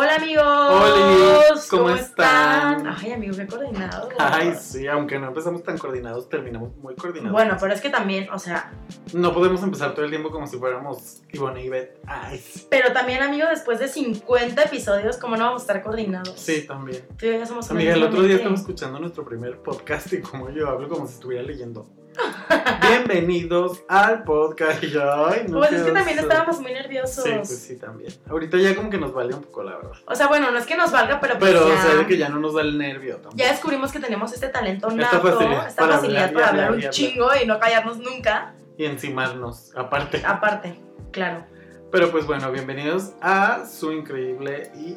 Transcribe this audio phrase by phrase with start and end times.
[0.00, 0.44] Hola amigos.
[0.46, 2.86] Hola, ¿cómo están?
[2.86, 4.08] Ay, amigos, qué coordinados.
[4.16, 7.32] Ay, sí, aunque no empezamos tan coordinados, terminamos muy coordinados.
[7.32, 8.72] Bueno, pero es que también, o sea,
[9.12, 11.98] No podemos empezar todo el tiempo como si fuéramos Ivonne y Beth.
[12.06, 12.68] Ay, sí.
[12.70, 16.38] pero también amigos, después de 50 episodios, ¿cómo no vamos a estar coordinados?
[16.38, 17.02] Sí, también.
[17.18, 20.20] Tú y yo ya somos Amiga, el otro día estaba escuchando nuestro primer podcast y
[20.20, 21.88] como yo hablo como si estuviera leyendo.
[22.88, 24.82] Bienvenidos al podcast.
[24.82, 27.24] Ay, no Pues es que también estábamos muy nerviosos.
[27.24, 28.12] Sí, pues sí, también.
[28.28, 29.92] Ahorita ya como que nos vale un poco, la verdad.
[30.06, 32.06] O sea, bueno, no es que nos valga, pero pues Pero, ya, o sea, de
[32.06, 33.36] que ya no nos da el nervio tampoco.
[33.36, 36.48] ya descubrimos que tenemos este talento Esta nato, facilidad esta para facilidad hablar y para
[36.48, 38.54] hablar un chingo y no callarnos nunca.
[38.76, 40.22] Y encimarnos, aparte.
[40.24, 40.78] Aparte,
[41.10, 41.44] claro.
[41.90, 44.96] Pero pues bueno, bienvenidos a su increíble y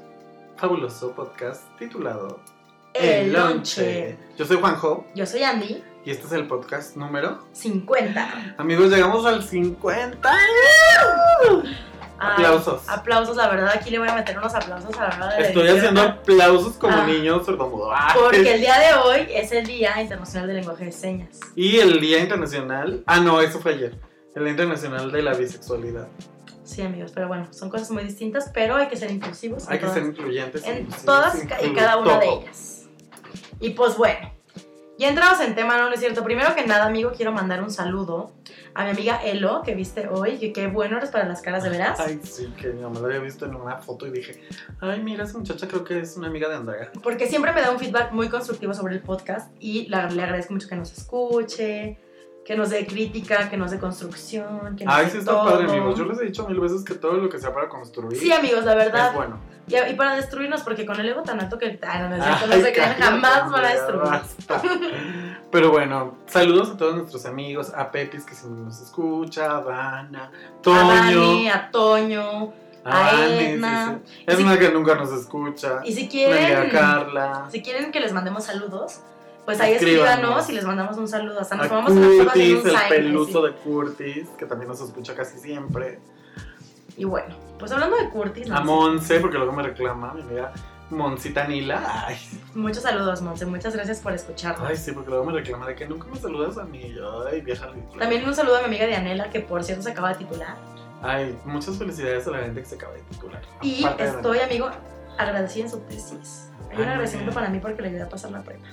[0.57, 2.39] fabuloso podcast titulado
[2.93, 4.17] El lonche.
[4.37, 7.39] Yo soy Juanjo Yo soy Andy, y este es el podcast número.
[7.53, 8.55] 50.
[8.57, 10.17] Amigos, llegamos al 50.
[10.23, 11.75] Ay,
[12.19, 12.87] Aplausos.
[12.87, 15.67] aplausos, la verdad, aquí le voy a meter unos aplausos a la hora de Estoy
[15.69, 17.05] haciendo aplausos como Ah.
[17.07, 17.91] niño sordomudo.
[17.91, 21.39] Ah, Porque el día de hoy es el Día Internacional del Lenguaje de Señas.
[21.55, 23.03] Y el Día Internacional.
[23.07, 23.97] Ah, no, eso fue ayer.
[24.35, 26.07] El Día Internacional de la Bisexualidad.
[26.63, 29.85] Sí, amigos, pero bueno, son cosas muy distintas, pero hay que ser inclusivos Hay que
[29.85, 30.63] todas, ser incluyentes.
[30.63, 32.83] en inclusivos, todas y cada una de ellas.
[33.59, 34.31] Y pues bueno,
[35.01, 36.23] ya entramos en tema, no, no es cierto.
[36.23, 38.31] Primero que nada, amigo, quiero mandar un saludo
[38.73, 41.69] a mi amiga Elo, que viste hoy, que qué bueno eres para las caras de
[41.69, 41.99] veras.
[41.99, 44.41] Ay, sí, que mi mamá la había visto en una foto y dije,
[44.79, 46.91] ay, mira, esa muchacha creo que es una amiga de Andrea.
[47.03, 50.53] Porque siempre me da un feedback muy constructivo sobre el podcast y la- le agradezco
[50.53, 51.97] mucho que nos escuche,
[52.45, 55.45] que nos dé crítica, que nos dé construcción, que nos Ay, sí está todo.
[55.45, 55.97] padre, amigos.
[55.97, 58.65] Yo les he dicho mil veces que todo lo que sea para construir Sí, amigos,
[58.65, 59.09] la verdad.
[59.09, 59.39] es bueno.
[59.67, 61.79] Y, y para destruirnos, porque con el ego tan alto que.
[61.87, 64.01] Ah, no, no cierto, no Ay, se crean, jamás van a ya destruir.
[64.01, 64.61] basta.
[65.51, 70.25] Pero bueno, saludos a todos nuestros amigos, a Pepis que siempre nos escucha, a Dana,
[70.25, 72.53] A Toño, Dani, a Toño.
[72.83, 73.99] a Edna.
[74.05, 74.23] sí.
[74.25, 75.81] Es si- una que nunca nos escucha.
[75.85, 76.69] Y si quieren.
[76.71, 77.47] Carla.
[77.51, 79.01] Si quieren que les mandemos saludos,
[79.45, 80.09] pues ahí Escríbanos.
[80.11, 81.39] escríbanos y les mandamos un saludo.
[81.39, 83.53] Hasta nos A tomamos una foto un el sign, peluso así.
[83.53, 85.99] de Curtis, que también nos escucha casi siempre.
[86.97, 88.65] Y bueno, pues hablando de Curtis, A ¿no?
[88.65, 90.51] Monse, porque luego me reclama, mi amiga
[90.89, 92.05] Moncita Nila.
[92.07, 92.17] Ay,
[92.53, 93.45] muchos saludos, Monse.
[93.45, 94.67] Muchas gracias por escucharnos.
[94.69, 96.93] ay, sí, porque luego me reclama de que nunca me saludas a mí.
[97.31, 97.99] Ay, vieja ridícula.
[98.01, 100.57] También un saludo a mi amiga Dianela, que por cierto se acaba de titular.
[101.01, 103.41] Ay, muchas felicidades a la gente que se acaba de titular.
[103.61, 104.69] Y Aparte estoy, amigo,
[105.17, 106.49] agradecida en su tesis.
[106.69, 108.63] Hay un Ay, agradecimiento para mí porque le ayudé a pasar la prueba.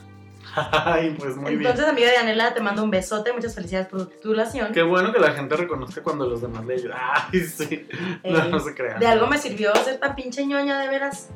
[0.73, 3.33] Ay, pues muy Entonces, amiga Dianela, te mando un besote.
[3.33, 4.65] Muchas felicidades por tu titulación.
[4.67, 4.75] bien.
[4.75, 6.99] Qué bueno que la gente reconozca cuando los demás le ayudan.
[7.01, 7.89] Ay, sí.
[8.25, 8.99] No, Eh, no se crean.
[9.01, 11.29] De algo me sirvió ser tan pinche ñoña, de veras.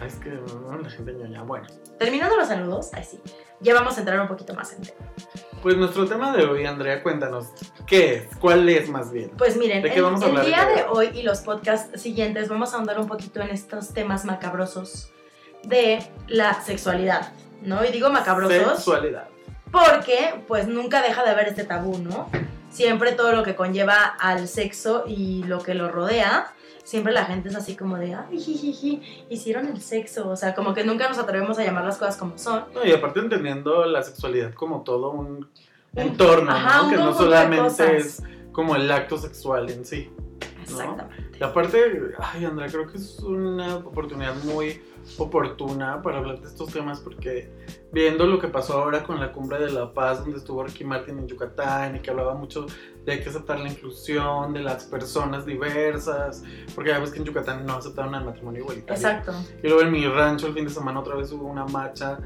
[0.00, 1.42] Ay, es que no, la gente ñoña.
[1.42, 1.66] Bueno,
[1.98, 3.20] Terminando los saludos, ahí sí.
[3.60, 4.96] Ya vamos a entrar un poquito más en tema.
[5.62, 7.48] pues nuestro tema de hoy, Andrea, cuéntanos.
[7.86, 8.36] ¿Qué es?
[8.38, 9.30] ¿Cuál es más bien?
[9.36, 11.40] Pues miren, ¿De qué el, vamos a hablar el día de de hoy y los
[11.40, 15.12] podcasts siguientes vamos a ahondar un poquito en estos temas macabrosos
[15.64, 17.84] de la sexualidad, ¿no?
[17.84, 19.28] Y digo macabrosos Sexualidad.
[19.70, 22.28] porque pues nunca deja de haber este tabú, ¿no?
[22.70, 26.52] Siempre todo lo que conlleva al sexo y lo que lo rodea,
[26.84, 30.72] siempre la gente es así como de, ay, jijiji, hicieron el sexo, o sea, como
[30.72, 32.64] que nunca nos atrevemos a llamar las cosas como son.
[32.74, 35.48] No, y aparte entendiendo la sexualidad como todo un
[35.96, 36.84] entorno, ajá, ¿no?
[36.84, 38.22] un Que no solamente es
[38.52, 40.10] como el acto sexual en sí.
[40.62, 41.38] Exactamente.
[41.40, 41.78] Y aparte,
[42.18, 44.80] ay, Andrea, creo que es una oportunidad muy
[45.18, 47.50] oportuna para hablar de estos temas porque
[47.92, 51.18] viendo lo que pasó ahora con la cumbre de la paz donde estuvo Ricky Martin
[51.18, 52.66] en Yucatán y que hablaba mucho
[53.04, 56.42] de hay que aceptar la inclusión de las personas diversas
[56.74, 59.32] porque ya ves que en Yucatán no aceptaron el matrimonio igualitario Exacto.
[59.62, 62.18] y luego en mi rancho el fin de semana otra vez hubo una marcha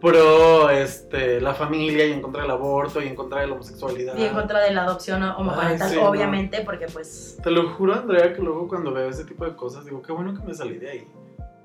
[0.00, 4.16] pro este, la familia y en contra del aborto y en contra de la homosexualidad.
[4.16, 6.08] Y en contra de la adopción homoparental, Ay, sí, no.
[6.08, 9.84] obviamente, porque pues Te lo juro, Andrea, que luego cuando veo ese tipo de cosas
[9.84, 11.06] digo, qué bueno que me salí de ahí.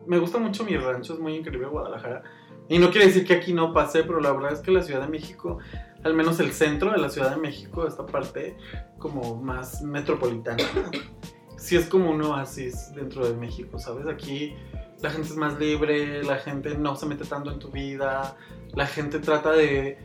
[0.07, 2.23] Me gusta mucho mi rancho, es muy increíble Guadalajara.
[2.67, 5.01] Y no quiere decir que aquí no pase, pero la verdad es que la Ciudad
[5.01, 5.59] de México,
[6.03, 8.57] al menos el centro de la Ciudad de México, esta parte
[8.97, 10.63] como más metropolitana,
[11.57, 14.07] sí es como un oasis dentro de México, ¿sabes?
[14.07, 14.55] Aquí
[15.01, 18.35] la gente es más libre, la gente no se mete tanto en tu vida,
[18.73, 19.99] la gente trata de,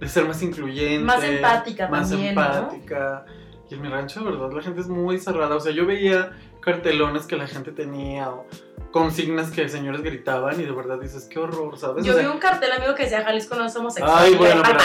[0.00, 1.04] de ser más incluyente.
[1.04, 2.42] Más empática más también, ¿no?
[2.42, 3.24] empática.
[3.70, 5.54] Y en mi rancho, de verdad, la gente es muy cerrada.
[5.54, 8.46] O sea, yo veía cartelones que la gente tenía o
[8.94, 12.04] consignas que señores gritaban y de verdad dices, qué horror, ¿sabes?
[12.04, 14.24] yo O vi un cartel, amigo, que decía Jalisco no somos sexuales.
[14.28, 14.78] Ay, y bueno, pero-.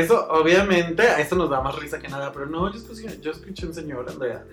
[0.00, 3.32] Eso, obviamente, a eso nos da más risa que nada, pero no, yo escuché, yo
[3.32, 4.44] escuché un señor, Andrea,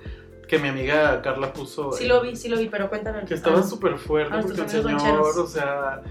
[0.47, 1.91] que mi amiga Carla puso.
[1.91, 3.23] Sí eh, lo vi, sí lo vi, pero cuéntame.
[3.25, 5.37] Que estaba Ah, súper fuerte a porque el señor, rancheros.
[5.37, 6.01] o sea,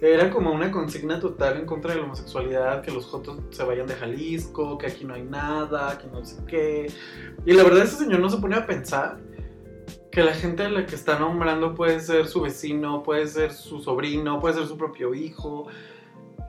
[0.00, 3.88] era como una consigna total en contra de la homosexualidad, que los jotos se vayan
[3.88, 6.92] de Jalisco, que aquí no hay nada, que no sé qué.
[7.44, 9.18] Y la verdad ese señor no se pone a pensar
[10.10, 13.80] que la gente a la que está nombrando puede ser su vecino, puede ser su
[13.80, 15.68] sobrino, puede ser su propio hijo,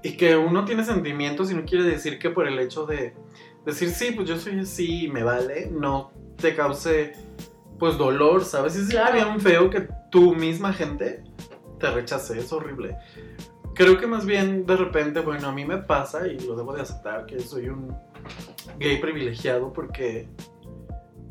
[0.04, 3.14] y que uno tiene sentimientos y no quiere decir que por el hecho de
[3.66, 7.14] decir sí, pues yo soy así y me vale, no te cause
[7.78, 8.76] pues dolor, ¿sabes?
[8.76, 9.14] Es Claro.
[9.14, 11.24] bien feo que tu misma gente
[11.80, 12.96] te rechace, es horrible.
[13.74, 16.82] Creo que más bien de repente, bueno, a mí me pasa y lo debo de
[16.82, 17.96] aceptar que soy un
[18.80, 20.28] gay privilegiado porque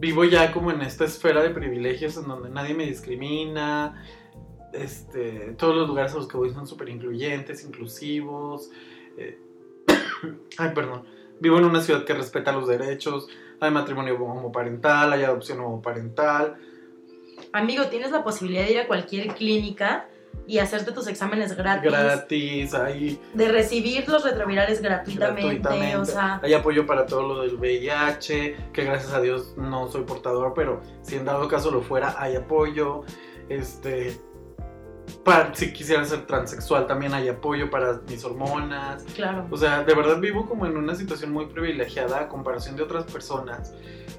[0.00, 4.02] vivo ya como en esta esfera de privilegios en donde nadie me discrimina,
[4.72, 8.70] este, todos los lugares a los que voy son súper incluyentes, inclusivos.
[9.18, 9.38] eh,
[10.58, 11.04] ay, perdón.
[11.38, 13.28] Vivo en una ciudad que respeta los derechos,
[13.60, 16.56] hay matrimonio homoparental, hay adopción homoparental.
[17.52, 20.08] Amigo, tienes la posibilidad de ir a cualquier clínica
[20.46, 21.90] y hacerte tus exámenes gratis.
[21.90, 27.42] gratis, hay, de recibir los retrovirales gratuitamente, gratuitamente, o sea, hay apoyo para todo lo
[27.42, 31.82] del VIH, que gracias a Dios no soy portador, pero si en dado caso lo
[31.82, 33.04] fuera, hay apoyo.
[33.48, 34.20] Este,
[35.24, 39.04] para, si quisiera ser transexual, también hay apoyo para mis hormonas.
[39.14, 39.46] claro.
[39.50, 43.04] O sea, de verdad vivo como en una situación muy privilegiada a comparación de otras
[43.04, 43.72] personas.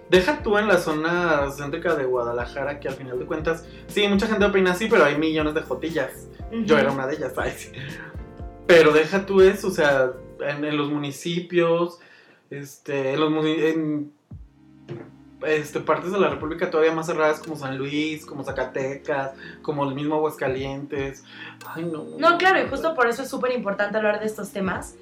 [0.10, 4.28] Deja tú en la zona céntrica de Guadalajara, que al final de cuentas, sí, mucha
[4.28, 6.28] gente opina así, pero hay millones de jotillas.
[6.52, 6.84] Yo Ujú.
[6.84, 7.72] era una de ellas, ¿sabes?
[8.68, 10.12] Pero deja tú eso, o sea,
[10.42, 12.00] en, en los municipios,
[12.50, 14.12] este, en los muni- en,
[15.46, 19.96] este, partes de la República todavía más cerradas como San Luis, como Zacatecas, como el
[19.96, 21.24] mismo Aguascalientes.
[21.66, 22.06] Ay, no.
[22.18, 24.96] No, claro, y justo por eso es súper importante hablar de estos temas.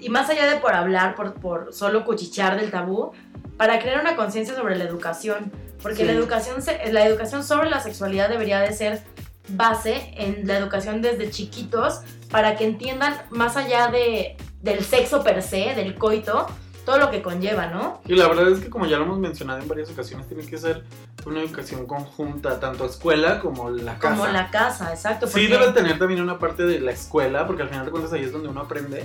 [0.00, 3.12] Y más allá de por hablar, por, por solo cuchichear del tabú,
[3.56, 5.52] para crear una conciencia sobre la educación.
[5.82, 6.04] Porque Sí.
[6.04, 9.02] la, educación se- la educación sobre la sexualidad debería de ser
[9.48, 12.00] base en la educación desde chiquitos
[12.30, 16.46] para que entiendan más allá de, del sexo per se, del coito,
[16.84, 18.00] todo lo que conlleva, ¿no?
[18.06, 20.58] Y la verdad es que como ya lo hemos mencionado en varias ocasiones, tiene que
[20.58, 20.84] ser
[21.26, 24.16] una educación conjunta, tanto escuela como la casa.
[24.16, 25.26] Como la casa, exacto.
[25.26, 28.22] Sí, debe tener también una parte de la escuela, porque al final de cuentas ahí
[28.24, 29.04] es donde uno aprende.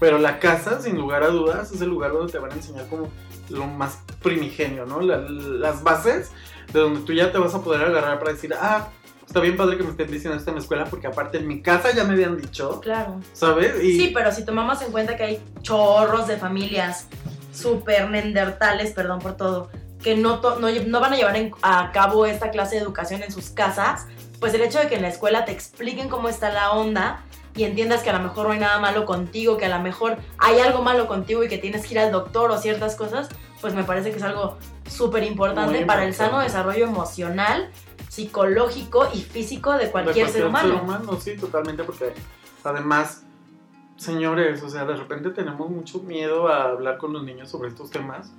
[0.00, 2.88] Pero la casa, sin lugar a dudas, es el lugar donde te van a enseñar
[2.88, 3.08] como
[3.50, 5.00] lo más primigenio, ¿no?
[5.00, 6.32] La- las bases
[6.72, 8.88] de donde tú ya te vas a poder agarrar para decir, ah,
[9.32, 11.62] está bien padre que me estén diciendo esto en la escuela, porque aparte en mi
[11.62, 13.18] casa ya me habían dicho, Claro.
[13.32, 13.82] ¿sabes?
[13.82, 17.06] Y Sí, pero si tomamos en cuenta que hay chorros de familias
[17.50, 19.70] súper nendertales, perdón por todo,
[20.02, 23.32] que no, to- no, no van a llevar a cabo esta clase de educación en
[23.32, 24.06] sus casas,
[24.38, 27.22] pues el hecho de que en la escuela te expliquen cómo está la onda
[27.56, 30.18] y entiendas que a lo mejor no hay nada malo contigo, que a lo mejor
[30.36, 33.30] hay algo malo contigo y que tienes que ir al doctor o ciertas cosas,
[33.62, 34.58] pues me parece que es algo
[34.88, 37.70] súper importante para el sano desarrollo emocional,
[38.08, 41.18] psicológico y físico de de cualquier, ser humano.
[41.20, 42.12] Sí, totalmente, porque
[42.62, 43.24] además,
[43.96, 47.90] señores, o sea, de repente tenemos mucho miedo a hablar con los niños sobre estos
[47.90, 48.30] temas.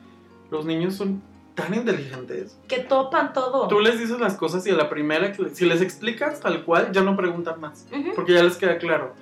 [0.51, 1.21] Los niños son
[1.55, 2.57] tan inteligentes.
[2.67, 3.67] Que topan todo.
[3.67, 6.91] Tú les dices las cosas y a la primera, que- si les explicas tal cual,
[6.91, 8.13] ya no preguntan más, Ujú.
[8.15, 9.13] porque ya les queda claro.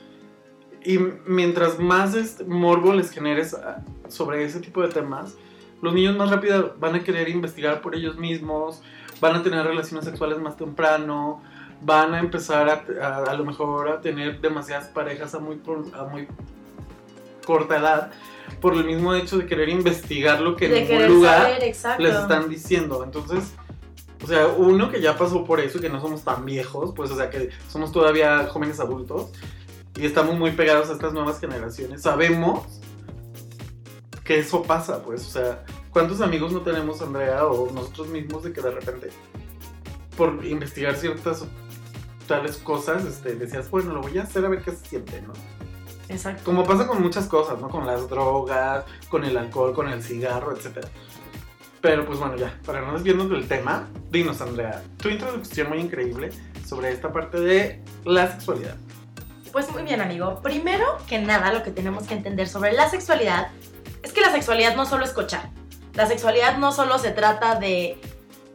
[0.84, 5.36] Y mientras más este morbo les generes ah, sobre ese tipo de temas,
[5.82, 8.82] los niños más rápido van a querer investigar por ellos mismos,
[9.20, 11.42] van a tener relaciones sexuales más temprano,
[11.82, 15.86] van a empezar a, a, a lo mejor a tener demasiadas parejas a muy, por-
[15.96, 16.28] a muy
[17.46, 18.12] corta edad,
[18.60, 21.42] por el mismo hecho de querer investigar lo que en ningún lugar
[21.74, 23.04] saber, les están diciendo.
[23.04, 23.54] Entonces,
[24.24, 27.10] o sea, uno que ya pasó por eso y que no somos tan viejos, pues,
[27.10, 29.32] o sea, que somos todavía jóvenes adultos
[29.96, 32.81] y estamos muy pegados a estas nuevas generaciones, sabemos
[34.32, 38.54] que eso pasa, pues, o sea, ¿cuántos amigos no tenemos, Andrea, o nosotros mismos, de
[38.54, 39.10] que de repente,
[40.16, 41.44] por investigar ciertas
[42.28, 45.34] tales cosas, este, decías, bueno, lo voy a hacer a ver qué se siente, ¿no?
[46.08, 46.44] Exacto.
[46.46, 47.68] Como pasa con muchas cosas, ¿no?
[47.68, 50.86] Con las drogas, con el alcohol, con el cigarro, etc.
[51.82, 56.30] Pero pues bueno, ya, para no desviarnos del tema, dinos, Andrea, tu introducción muy increíble
[56.66, 58.78] sobre esta parte de la sexualidad.
[59.52, 60.40] Pues muy bien, amigo.
[60.42, 63.50] Primero que nada, lo que tenemos que entender sobre la sexualidad
[64.04, 65.50] es que la sexualidad no solo es cochar.
[65.94, 68.00] La sexualidad no solo se trata de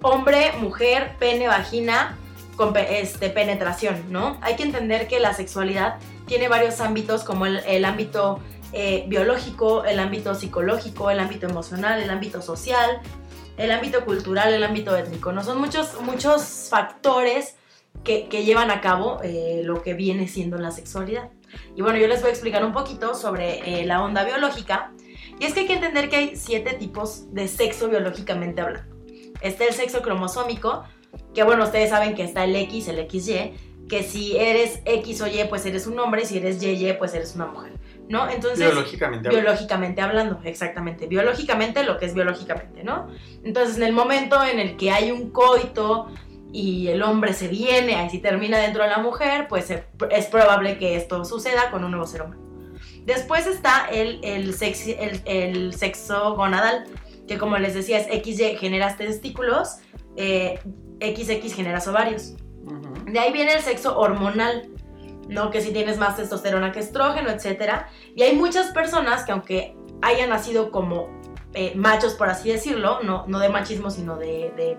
[0.03, 2.17] hombre, mujer, pene, vagina,
[2.57, 4.39] con este, penetración, ¿no?
[4.41, 8.41] Hay que entender que la sexualidad tiene varios ámbitos, como el, ámbito
[8.73, 13.01] eh, biológico, el ámbito psicológico, el ámbito emocional, el ámbito social,
[13.59, 15.45] el ámbito cultural, el ámbito étnico, ¿no?
[15.45, 17.57] Son muchos, muchos factores
[18.05, 21.31] que, que llevan a cabo eh, lo que viene siendo la sexualidad.
[21.75, 24.93] Y bueno, yo les voy a explicar un poquito sobre eh, la onda biológica.
[25.39, 28.97] Y es que hay que entender que hay siete tipos de sexo biológicamente hablando.
[29.41, 30.85] Está el sexo cromosómico,
[31.35, 33.55] que bueno, ustedes saben que está el X, el XY,
[33.89, 37.15] que si eres X o Y, pues eres un hombre, y si eres YY, pues
[37.15, 37.73] eres una mujer,
[38.09, 38.29] ¿no?
[38.29, 39.29] Entonces, Biológicamente.
[39.29, 39.31] hablando.
[39.31, 41.07] biológicamente hablando, exactamente.
[41.07, 43.09] Biológicamente lo que es biológicamente, ¿no?
[43.45, 46.09] Entonces, en el momento en el que hay un coito
[46.53, 50.79] y el hombre se viene, ahí si termina dentro de la mujer, pues es probable
[50.79, 52.46] que esto suceda con un nuevo ser humano.
[53.07, 54.55] Después está el, el,
[55.27, 56.85] el, sexo gonadal,
[57.29, 59.77] que como les decía es XY generas testículos,
[60.17, 60.59] eh,
[61.01, 62.35] XX generas ovarios.
[63.07, 64.69] De ahí viene el sexo hormonal,
[65.29, 65.51] ¿no?
[65.51, 67.85] Que si tienes más testosterona que estrógeno, etc.
[68.17, 71.09] Y hay muchas personas que aunque hayan nacido como
[71.55, 74.77] eh, machos, por así decirlo, no, no de machismo, sino de...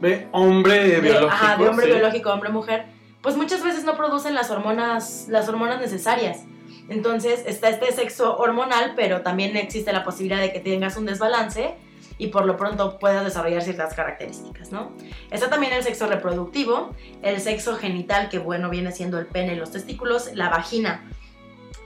[0.00, 1.30] de, hombre biológico.
[1.30, 2.86] Ajá, de hombre biológico, hombre-mujer,
[3.22, 6.44] pues muchas veces no producen las hormonas, las hormonas necesarias.
[6.88, 11.74] Entonces está este sexo hormonal, pero también existe la posibilidad de que tengas un desbalance
[12.18, 14.92] y por lo pronto puedas desarrollar ciertas características, ¿no?
[15.30, 19.70] Está también el sexo reproductivo, el sexo genital, que bueno, viene siendo el pene, los
[19.70, 21.04] testículos, la vagina,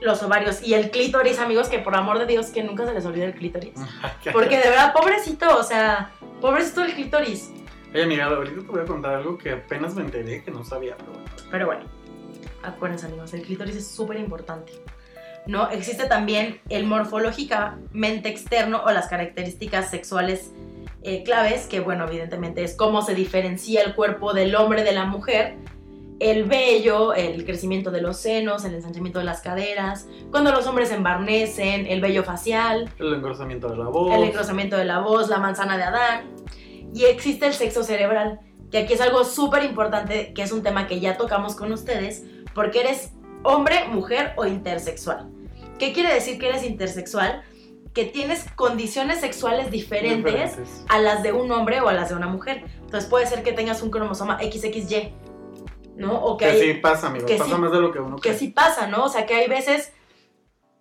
[0.01, 3.05] los ovarios y el clítoris, amigos, que por amor de Dios que nunca se les
[3.05, 3.73] olvide el clítoris.
[4.33, 6.11] Porque de verdad, pobrecito, o sea,
[6.41, 7.51] pobrecito el clítoris.
[7.93, 10.95] Oye, mira, ahorita te voy a contar algo que apenas me enteré que no sabía,
[10.97, 11.27] pero bueno.
[11.49, 11.85] Pero bueno,
[12.67, 14.73] acuérdense, amigos, el clítoris es súper importante.
[15.47, 15.69] ¿no?
[15.69, 20.51] Existe también el morfológicamente externo o las características sexuales
[21.03, 25.05] eh, claves, que bueno, evidentemente es cómo se diferencia el cuerpo del hombre de la
[25.05, 25.55] mujer,
[26.19, 30.91] el vello, el crecimiento de los senos, el ensanchamiento de las caderas, cuando los hombres
[30.91, 35.37] embarnecen, el vello facial, el engrosamiento de la voz, el engrosamiento de la voz, la
[35.37, 36.31] manzana de Adán,
[36.93, 38.39] y existe el sexo cerebral,
[38.71, 42.25] que aquí es algo súper importante, que es un tema que ya tocamos con ustedes,
[42.57, 43.11] porque eres
[43.43, 45.29] hombre, mujer o intersexual.
[45.77, 47.43] ¿Qué quiere decir que eres intersexual?
[47.93, 50.57] Que tienes condiciones sexuales diferentes,
[50.89, 52.63] a las de un hombre o a las de una mujer.
[52.81, 55.13] Entonces puede ser que tengas un cromosoma XXY,
[55.97, 56.19] ¿no?
[56.19, 57.27] O que, sí pasa, amigo.
[57.37, 58.33] pasa más de lo que uno cree.
[58.33, 59.03] Que sí pasa, ¿no?
[59.03, 59.93] O sea, que hay veces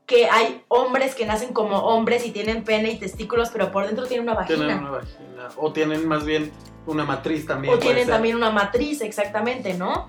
[0.07, 4.07] que hay hombres que nacen como hombres y tienen pene y testículos, pero por dentro
[4.07, 4.61] tienen una vagina.
[4.61, 5.49] Tienen una vagina.
[5.57, 6.51] O tienen más bien
[6.87, 7.75] una matriz también.
[7.75, 10.09] O tienen también una matriz, exactamente, ¿no?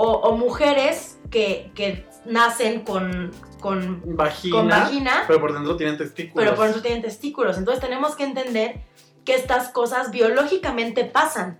[0.00, 6.44] O, mujeres que, que, nacen con, con vagina, pero por dentro tienen testículos.
[6.44, 7.58] Pero por dentro tienen testículos.
[7.58, 8.82] Entonces tenemos que entender
[9.24, 11.58] que estas cosas biológicamente pasan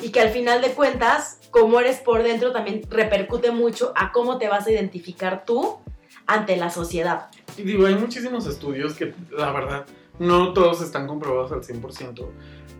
[0.00, 4.38] y que al final de cuentas, como eres por dentro también repercute mucho a cómo
[4.38, 5.78] te vas a identificar tú
[6.26, 7.30] ante la sociedad.
[7.56, 9.86] Y digo, hay muchísimos estudios que la verdad
[10.18, 12.26] no todos están comprobados al 100%,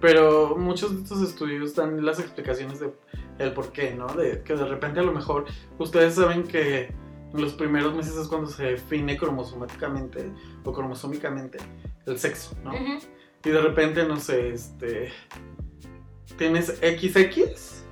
[0.05, 2.93] pero muchos de estos estudios dan las explicaciones de
[3.39, 4.07] el por qué, ¿no?
[4.09, 5.47] De que de repente a lo mejor
[5.79, 6.93] ustedes saben que
[7.33, 10.31] en los primeros meses es cuando se define cromosomáticamente
[10.63, 11.57] o cromosómicamente
[12.05, 12.75] el sexo, ¿no?
[12.75, 15.11] Y de repente, no sé, este.
[16.37, 17.87] Tienes XX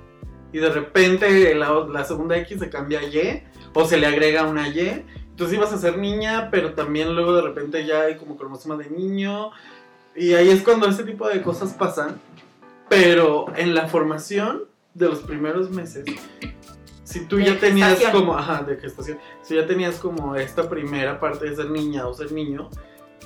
[0.51, 3.41] y de repente la, segunda X se cambia a Y
[3.73, 5.03] o se le agrega una Y.
[5.31, 8.91] Entonces ibas a ser niña, pero también luego de repente ya hay como cromosoma de
[8.91, 9.49] niño.
[10.15, 12.19] Y ahí es cuando ese tipo de cosas pasan.
[12.89, 16.05] Pero en la formación de los primeros meses
[17.13, 21.47] si tú ya tenías como, ajá, de gestación, si ya tenías como esta primera parte
[21.47, 22.71] de ser niña o ser niño,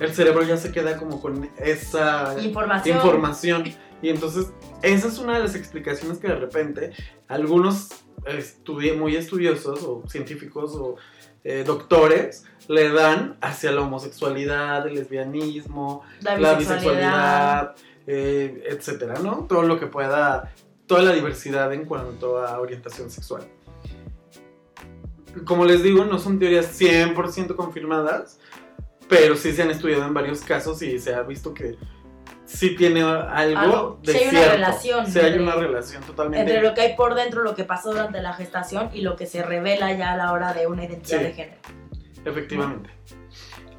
[0.02, 2.98] el cerebro ya se queda como con esa información.
[2.98, 3.64] información.
[4.02, 4.52] Y entonces,
[4.82, 6.92] esa es una de las explicaciones que de repente
[7.30, 7.90] algunos
[8.98, 10.98] muy estudiosos o científicos o
[11.46, 19.46] eh, doctores le dan hacia la homosexualidad, el lesbianismo, la bisexualidad, eh, etcétera, ¿no?
[19.48, 20.54] Todo lo que pueda,
[20.86, 23.44] toda la diversidad en cuanto a orientación sexual
[25.46, 28.40] como les digo, no son teorías 100% confirmadas,
[29.10, 31.78] pero sí se han estudiado en varios casos y se ha visto que
[32.46, 35.08] sí tiene algo, de sí hay una relación.
[35.08, 36.42] Sí hay una relación totalmente.
[36.42, 39.26] Entre lo que hay por dentro, lo que pasó durante la gestación y lo que
[39.26, 41.58] se revela ya a la hora de una identidad de género.
[42.28, 42.90] Efectivamente.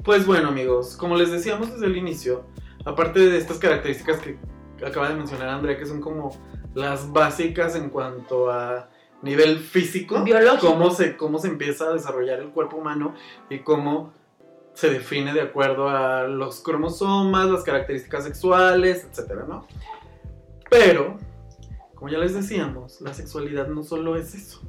[0.02, 2.44] Pues bueno, amigos, como les decíamos desde el inicio,
[2.84, 4.38] aparte de estas características que
[4.84, 6.30] acaba de mencionar Andrea, que son como
[6.74, 8.88] las básicas en cuanto a
[9.22, 13.14] nivel físico, biológico, cómo se, cómo se empieza a desarrollar el cuerpo humano
[13.50, 14.12] y cómo
[14.74, 19.66] se define de acuerdo a los cromosomas, las características sexuales, etcétera, ¿no?
[20.70, 21.18] Pero,
[21.94, 24.60] como ya les decíamos, la sexualidad no solo es eso.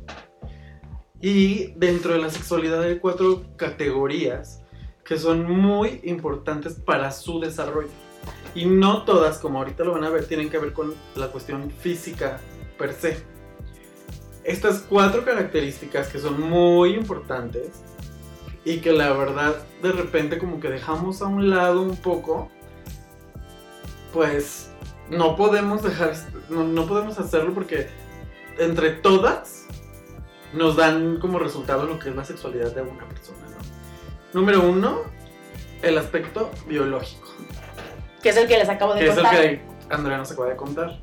[1.21, 4.61] Y dentro de la sexualidad hay cuatro categorías
[5.03, 7.89] que son muy importantes para su desarrollo.
[8.55, 11.71] Y no todas, como ahorita lo van a ver, tienen que ver con la cuestión
[11.71, 12.39] física
[12.77, 13.23] per se
[14.43, 17.69] estas cuatro características que son muy importantes
[18.65, 22.49] y que la verdad de repente como que dejamos a un lado un poco,
[24.13, 24.71] pues
[25.09, 26.13] no podemos dejar,
[26.49, 27.89] no, podemos hacerlo porque
[28.57, 29.58] entre todas
[30.53, 34.39] nos dan como resultado lo que es la sexualidad de una persona, ¿no?
[34.39, 35.01] Número uno,
[35.81, 37.27] el aspecto biológico.
[38.21, 39.31] Que es el que les acabo de contar.
[39.31, 40.99] Que es el que Andrea nos acaba de contar.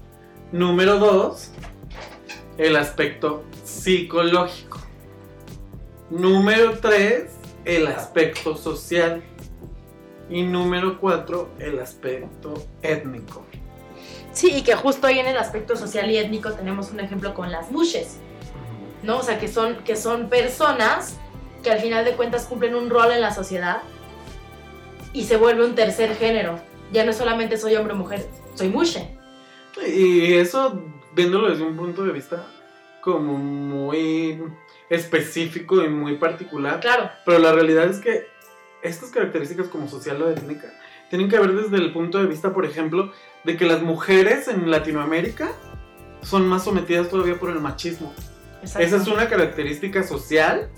[0.52, 1.50] Número dos,
[2.58, 4.80] el aspecto psicológico.
[6.10, 7.24] Número 3,
[7.64, 9.22] el aspecto social.
[10.30, 13.44] Y número 4, el aspecto étnico.
[14.32, 17.50] Sí, y que justo ahí en el aspecto social y étnico tenemos un ejemplo con
[17.50, 18.18] las mushes,
[19.06, 19.18] ¿no?
[19.18, 21.16] O sea, que son, que son personas
[21.62, 23.82] que al final de cuentas cumplen un rol en la sociedad
[25.12, 26.60] y se vuelve un tercer género.
[26.92, 29.16] Ya no solamente soy hombre o mujer, soy mushe.
[29.86, 30.82] Y eso,
[31.14, 32.46] viéndolo desde un punto de vista
[33.00, 34.42] como muy
[34.90, 36.80] específico y muy particular.
[36.80, 37.10] Claro.
[37.25, 38.26] Pero la realidad es que
[38.82, 40.72] estas características como social o étnica
[41.08, 43.12] tienen que ver desde el punto de vista, por ejemplo,
[43.44, 45.52] de que las mujeres en Latinoamérica
[46.22, 48.12] son más sometidas todavía por el machismo.
[48.66, 48.87] Exacto.
[48.87, 50.68] Esa es una característica social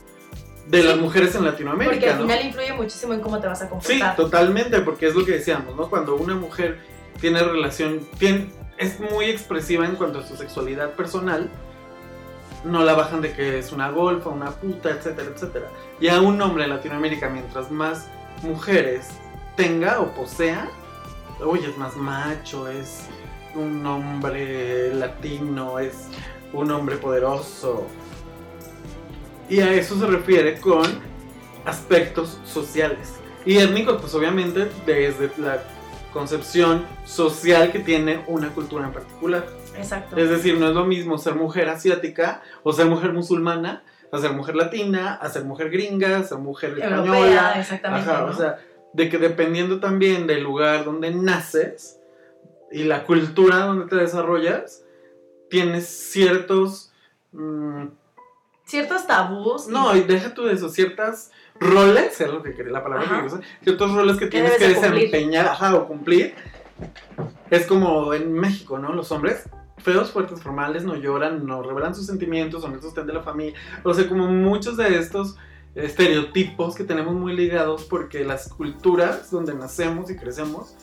[0.67, 1.01] de las Sí.
[1.01, 1.95] mujeres en Latinoamérica.
[1.95, 2.23] Porque al ¿no?
[2.27, 4.17] final influye muchísimo en cómo te vas a Sí, comportar.
[4.17, 5.89] totalmente, porque es lo que decíamos, ¿no?
[5.89, 6.79] Cuando una mujer
[7.21, 11.49] tiene relación, tiene, es muy expresiva en cuanto a su sexualidad personal,
[12.65, 15.69] no la bajan de que es una golfa, una puta, etcétera, etcétera.
[16.01, 18.09] Y a un hombre en Latinoamérica, mientras más
[18.43, 19.07] mujeres
[19.57, 20.69] tenga o posea,
[21.45, 23.05] oye, es más macho, es
[23.55, 26.09] un hombre latino, es
[26.53, 27.87] un hombre poderoso.
[29.49, 30.87] Y a eso se refiere con
[31.65, 33.15] aspectos sociales.
[33.45, 35.63] Y étnicos, pues obviamente desde la
[36.13, 39.47] concepción social que tiene una cultura en particular.
[39.77, 40.17] Exacto.
[40.17, 44.33] Es decir, no es lo mismo ser mujer asiática o ser mujer musulmana, a ser
[44.33, 47.55] mujer latina, a ser mujer gringa, a ser mujer Europea, española.
[47.59, 48.11] exactamente.
[48.11, 48.27] Ajá, ¿no?
[48.29, 48.59] o sea,
[48.93, 52.01] de que dependiendo también del lugar donde naces
[52.73, 54.85] y la cultura donde te desarrollas,
[55.51, 56.93] tienes ciertos...
[57.33, 57.87] mm,
[58.65, 59.67] Ciertos tabús.
[59.67, 63.21] no, y deja tú de eso, ciertas roles, es lo que quería la palabra Ajá.
[63.21, 66.35] que usar, ciertos roles que tienes que desempeñar ajá, o cumplir.
[67.49, 68.93] Es como en México, ¿no?
[68.93, 73.15] Los hombres feos, fuertes, formales, no lloran, no revelan sus sentimientos, son el sostén de
[73.15, 73.55] la familia.
[73.85, 75.37] O sea, como muchos de estos
[75.75, 80.75] estereotipos que tenemos muy ligados porque las culturas donde nacemos y crecemos,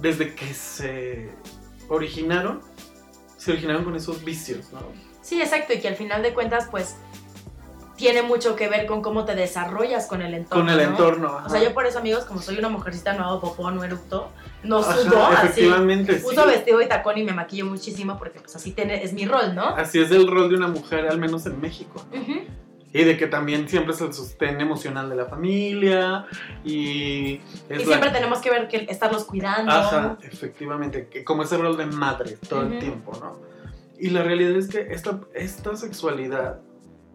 [0.00, 1.30] desde que se
[1.88, 2.60] originaron,
[3.42, 4.80] se originaron con esos vicios, ¿no?
[5.20, 6.94] Sí, exacto, y que al final de cuentas, pues,
[7.96, 10.64] tiene mucho que ver con cómo te desarrollas con el entorno.
[10.64, 10.90] Con el ¿no?
[10.90, 11.28] entorno.
[11.38, 11.46] ajá.
[11.46, 14.30] O sea, yo por eso, amigos, como soy una mujercita nueva, popó, no eructo,
[14.62, 15.34] no Ajá, subo así.
[15.44, 16.26] efectivamente, sí.
[16.26, 19.54] Uso vestido y tacón y me maquillo muchísimo porque pues así tiene- es mi rol,
[19.54, 19.68] ¿no?
[19.76, 22.04] Así es el rol de una mujer, al menos en México.
[22.12, 22.20] ¿no?
[22.94, 26.26] Y de que también siempre es el sostén emocional de la familia
[26.62, 27.36] y
[27.68, 29.72] es Y la- siempre tenemos que ver que estarlos cuidando.
[29.72, 32.78] Ajá, efectivamente, que como ese rol de madre todo el Ujú.
[32.80, 33.40] tiempo, ¿no?
[33.98, 36.60] Y la realidad es que esta, esta sexualidad,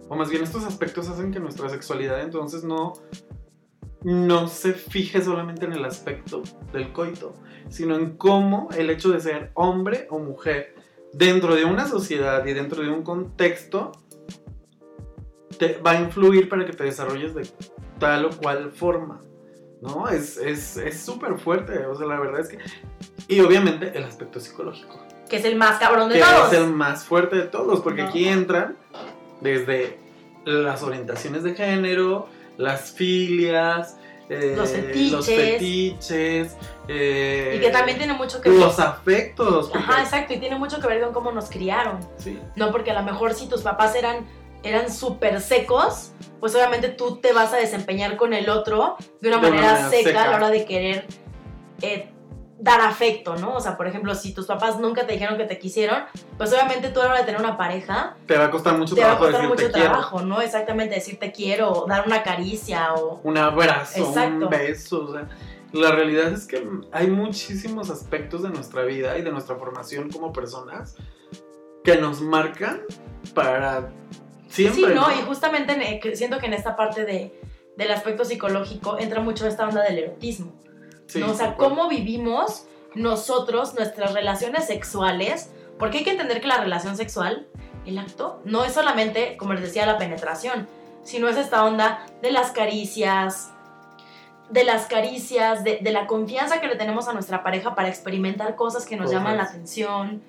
[0.09, 2.93] o más bien estos aspectos hacen que nuestra sexualidad entonces no,
[4.03, 7.33] no se fije solamente en el aspecto del coito,
[7.69, 10.73] sino en cómo el hecho de ser hombre o mujer
[11.13, 13.91] dentro de una sociedad y dentro de un contexto
[15.57, 17.47] te va a influir para que te desarrolles de
[17.99, 19.21] tal o cual forma.
[19.81, 20.07] ¿No?
[20.09, 21.85] Es es súper fuerte.
[21.85, 22.57] O sea, la verdad es que.
[23.27, 24.99] Y obviamente el aspecto psicológico.
[25.29, 26.53] Que es el más cabrón de Que todos.
[26.53, 27.81] es el más fuerte de todos.
[27.81, 28.09] Porque No.
[28.09, 28.77] aquí entran
[29.41, 29.99] desde
[30.45, 33.97] las orientaciones de género, las filias,
[34.29, 35.11] eh, Los fetiches.
[35.11, 36.55] los fetiches,
[36.87, 38.59] eh, Y que también tiene mucho que ver.
[38.59, 39.69] los afectos.
[39.75, 41.99] Ajá, exacto, y tiene mucho que ver con cómo nos criaron.
[42.17, 42.39] sí.
[42.55, 44.25] No, porque a lo mejor si tus papás eran
[44.69, 49.37] eran súper secos, pues obviamente tú te vas a desempeñar con el otro de una
[49.37, 50.23] De manera, manera seca, seca.
[50.23, 51.05] a la hora de querer
[51.81, 52.09] eh,
[52.59, 53.55] dar afecto, ¿no?
[53.55, 56.03] O sea, por ejemplo, si tus papás nunca te dijeron que te quisieron,
[56.37, 58.95] pues obviamente tú a la hora de tener una pareja, Te va a costar mucho
[58.95, 59.89] te va a trabajo costar decir mucho te quiero.
[59.91, 60.41] trabajo, ¿no?
[60.41, 63.19] Exactamente, decir te quiero, o dar una caricia, o...
[63.23, 64.45] un abrazo, Exacto.
[64.45, 65.05] un beso.
[65.05, 65.27] O sea,
[65.73, 70.31] la realidad es que hay muchísimos aspectos de nuestra vida y de nuestra formación como
[70.33, 70.95] personas
[71.83, 72.81] que nos marcan
[73.35, 73.91] para
[74.49, 74.83] siempre.
[74.87, 75.11] sí, ¿no?
[75.11, 77.39] Y justamente en- eh, siento que en esta parte de,
[77.77, 80.53] del aspecto psicológico entra mucho esta onda del erotismo.
[81.07, 81.31] Sí, ¿no?
[81.31, 86.97] O sea, cómo vivimos nosotros nuestras relaciones sexuales, porque hay que entender que la relación
[86.97, 87.47] sexual,
[87.85, 90.67] el acto, no es solamente, como les decía, la penetración,
[91.03, 93.51] sino es esta onda de las caricias,
[94.49, 98.55] de las caricias, de, de la confianza que le tenemos a nuestra pareja para experimentar
[98.55, 100.21] cosas que nos llaman la atención,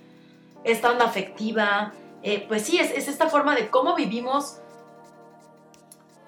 [0.65, 4.59] esta onda afectiva, eh, pues sí, es, es esta forma de cómo vivimos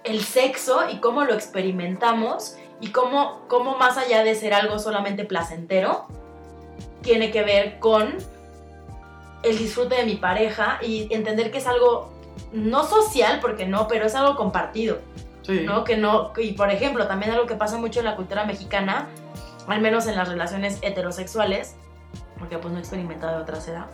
[0.05, 5.25] el sexo y cómo lo experimentamos y cómo, cómo más allá de ser algo solamente
[5.25, 6.07] placentero,
[7.03, 8.15] tiene que ver con
[9.43, 12.11] el disfrute de mi pareja y entender que es algo
[12.53, 14.99] no social, porque no, pero es algo compartido,
[15.43, 15.63] Sí.
[15.65, 15.85] ¿no?
[15.85, 19.09] Que no, y por ejemplo, también algo que pasa mucho en la cultura mexicana,
[19.67, 21.77] al menos en las relaciones heterosexuales,
[22.39, 23.87] porque pues no he experimentado de otra edad,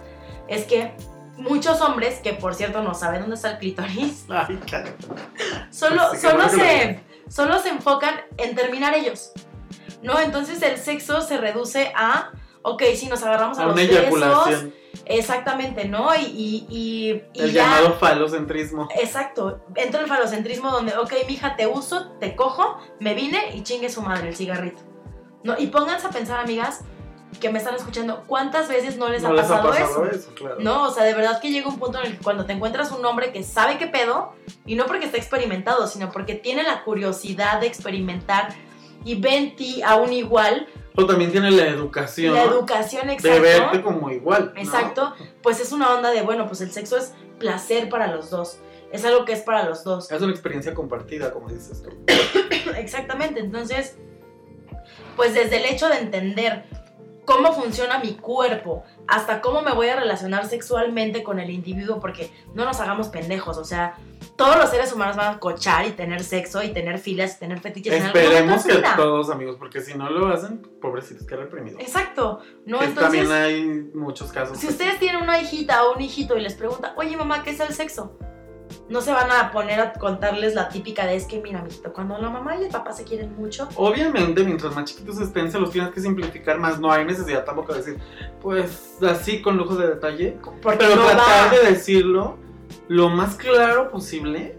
[0.48, 0.92] es que
[1.36, 4.58] muchos hombres, que por cierto no saben dónde está el clítoris, Ay,
[5.70, 9.32] solo, Pues solo, se, solo se enfocan en terminar ellos.
[10.02, 10.18] ¿No?
[10.20, 12.30] Entonces el sexo se reduce a,
[12.62, 14.66] ok, si nos agarramos a, A los besos,
[15.06, 16.14] exactamente, ¿no?
[16.14, 18.88] Y, y, y, y El ya, llamado falocentrismo.
[19.00, 23.88] exacto, entra el falocentrismo donde, ok, mija, te uso, te cojo, me vine y chingue
[23.88, 24.82] su madre el cigarrito.
[25.42, 25.56] ¿No?
[25.58, 26.82] Y pónganse a pensar, amigas,
[27.40, 30.06] que me están escuchando, ¿cuántas veces no les no ha les ha pasado, eso?
[30.06, 30.56] eso, claro.
[30.60, 32.90] No, o sea, de verdad que llega un punto en el que cuando te encuentras
[32.92, 34.32] un hombre que sabe qué pedo,
[34.64, 38.54] y no porque esté experimentado, sino porque tiene la curiosidad de experimentar
[39.04, 43.42] y ve en ti aún igual, O también tiene la educación la educación de exacto,
[43.42, 44.52] verte como igual.
[44.54, 44.60] ¿no?
[44.60, 48.58] exacto, pues es una onda de, bueno, pues el sexo es placer para los dos,
[48.90, 50.10] es algo que es para los dos.
[50.10, 51.90] Es una experiencia compartida, como dices tú.
[52.76, 53.96] Exactamente, entonces,
[55.16, 56.64] pues desde el hecho de entender
[57.26, 62.30] cómo funciona mi cuerpo, hasta cómo me voy a relacionar sexualmente con el individuo, porque
[62.54, 63.98] no nos hagamos pendejos, o sea,
[64.36, 67.60] todos los seres humanos van a cochar y tener sexo y tener filas y tener
[67.60, 71.80] fetiches Esperemos que todos, amigos, porque si no lo hacen, pobrecitos, que reprimidos.
[71.80, 72.78] Exacto, ¿no?
[72.78, 74.58] Que Entonces, también hay muchos casos.
[74.58, 77.60] si ustedes tienen una hijita o un hijito y les pregunta, oye mamá, ¿qué es
[77.60, 78.16] el sexo?
[78.88, 82.18] No se van a poner a contarles la típica de es que, mira, mijito, cuando
[82.18, 85.70] la mamá y el papá se quieren mucho, Obviamente, mientras más chiquitos estén, se los
[85.70, 86.78] tienes que simplificar más.
[86.78, 87.98] No hay necesidad tampoco de decir,
[88.40, 90.38] pues así con lujo de detalle.
[90.62, 91.58] porque Pero no tratar va.
[91.58, 92.38] de decirlo
[92.88, 94.56] lo más claro posible,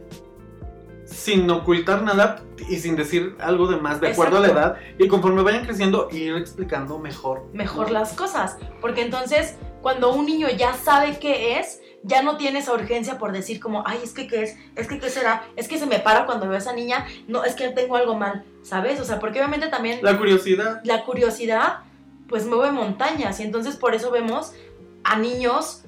[1.05, 4.77] sin ocultar nada y sin decir algo de más, de acuerdo a la edad.
[4.97, 7.45] Y conforme vayan creciendo, ir explicando mejor.
[7.53, 7.93] mejor ¿no?
[7.93, 8.57] las cosas.
[8.81, 13.31] Porque entonces, cuando un niño ya sabe qué es, ya no tiene esa urgencia por
[13.31, 15.99] decir como, ay, es que qué es, es que qué será, es que se me
[15.99, 18.99] para cuando veo a esa niña, no, es que tengo algo mal, ¿sabes?
[18.99, 20.79] O sea, porque obviamente también La curiosidad.
[20.83, 21.79] la curiosidad,
[22.29, 24.53] pues mueve montañas y entonces por eso vemos
[25.03, 25.81] a niños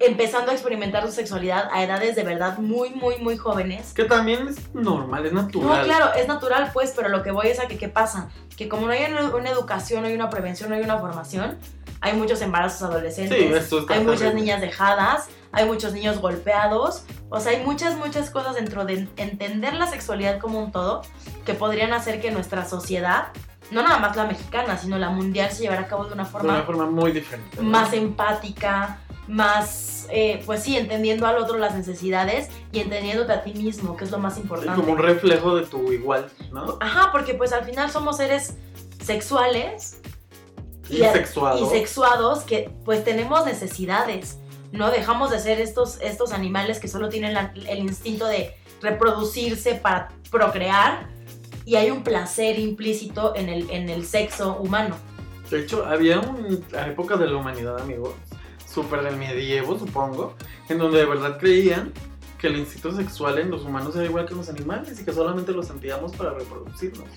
[0.00, 3.92] empezando a experimentar su sexualidad a edades de verdad muy, muy, muy jóvenes.
[3.94, 5.84] Que también es normal, es No, natural.
[5.84, 8.86] claro, es natural, pues, pero lo que voy es a que qué pasa, que como
[8.86, 11.58] no hay una educación, no hay una prevención, no hay una formación,
[12.00, 17.52] hay muchos embarazos adolescentes, Sí, hay muchas niñas dejadas, hay muchos niños golpeados, o sea,
[17.52, 21.02] hay muchas, muchas cosas dentro de entender la sexualidad como un todo
[21.44, 23.28] que podrían hacer que nuestra sociedad,
[23.70, 26.30] no nada más la mexicana, sino la mundial, se llevara a cabo de una De
[26.30, 27.60] forma una forma muy diferente.
[27.60, 33.52] más empática, más, eh, pues sí, entendiendo al otro las necesidades y entendiéndote a ti
[33.52, 34.74] mismo, que es lo más Sí, importante.
[34.80, 36.78] como un reflejo de tu igual, ¿no?
[36.80, 38.54] Ajá, porque pues al final somos seres
[39.04, 40.00] sexuales
[40.88, 41.58] Y a- sexuado.
[41.64, 44.37] y sexuados que pues tenemos necesidades,
[44.72, 44.90] ¿no?
[44.90, 50.08] Dejamos de ser estos, estos animales que solo tienen la- el instinto de reproducirse para
[50.30, 51.08] procrear
[51.64, 54.96] y hay un placer implícito en el, en el sexo humano.
[55.50, 58.14] De hecho, había una época de la humanidad, amigos,
[58.66, 60.34] súper del medievo, supongo,
[60.68, 61.92] en donde de verdad creían
[62.38, 65.12] que el instinto sexual en los humanos era igual que en los animales y que
[65.12, 67.08] solamente lo sentíamos para reproducirnos.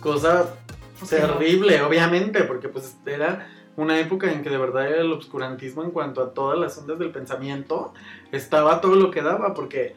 [0.00, 0.54] Cosa
[0.98, 1.18] Pues no.
[1.18, 6.22] terrible, obviamente, porque pues era una época en que de verdad el obscurantismo en cuanto
[6.22, 7.92] a todas las ondas del pensamiento,
[8.30, 9.94] estaba todo lo que daba, porque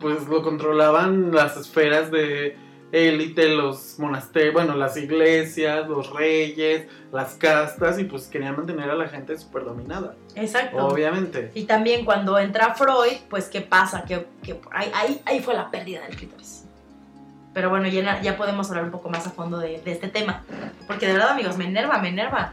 [0.00, 2.56] pues lo controlaban las esferas de
[2.92, 8.94] élite, los monasterios, bueno, las iglesias, los reyes, las castas, y pues querían mantener a
[8.94, 10.86] la gente súper dominada, Exacto.
[10.86, 11.50] obviamente.
[11.54, 14.04] Y también cuando entra Freud, pues ¿qué pasa?
[14.04, 16.64] Que, que ahí, ahí, ahí fue la pérdida del clítoris.
[17.54, 20.44] Pero bueno, ya, ya podemos hablar un poco más a fondo de, de este tema.
[20.86, 22.52] Porque de verdad, amigos, me enerva, me enerva.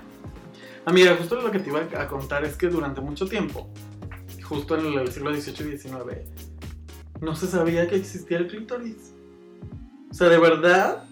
[0.85, 3.69] Amiga, justo lo que te iba a contar es que durante mucho tiempo,
[4.43, 5.95] justo en el siglo XVIII y XIX,
[7.21, 9.13] no se sabía que existía el clítoris.
[10.11, 11.05] O sea, de verdad,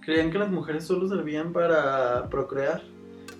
[0.00, 2.82] creían que las mujeres solo servían para procrear.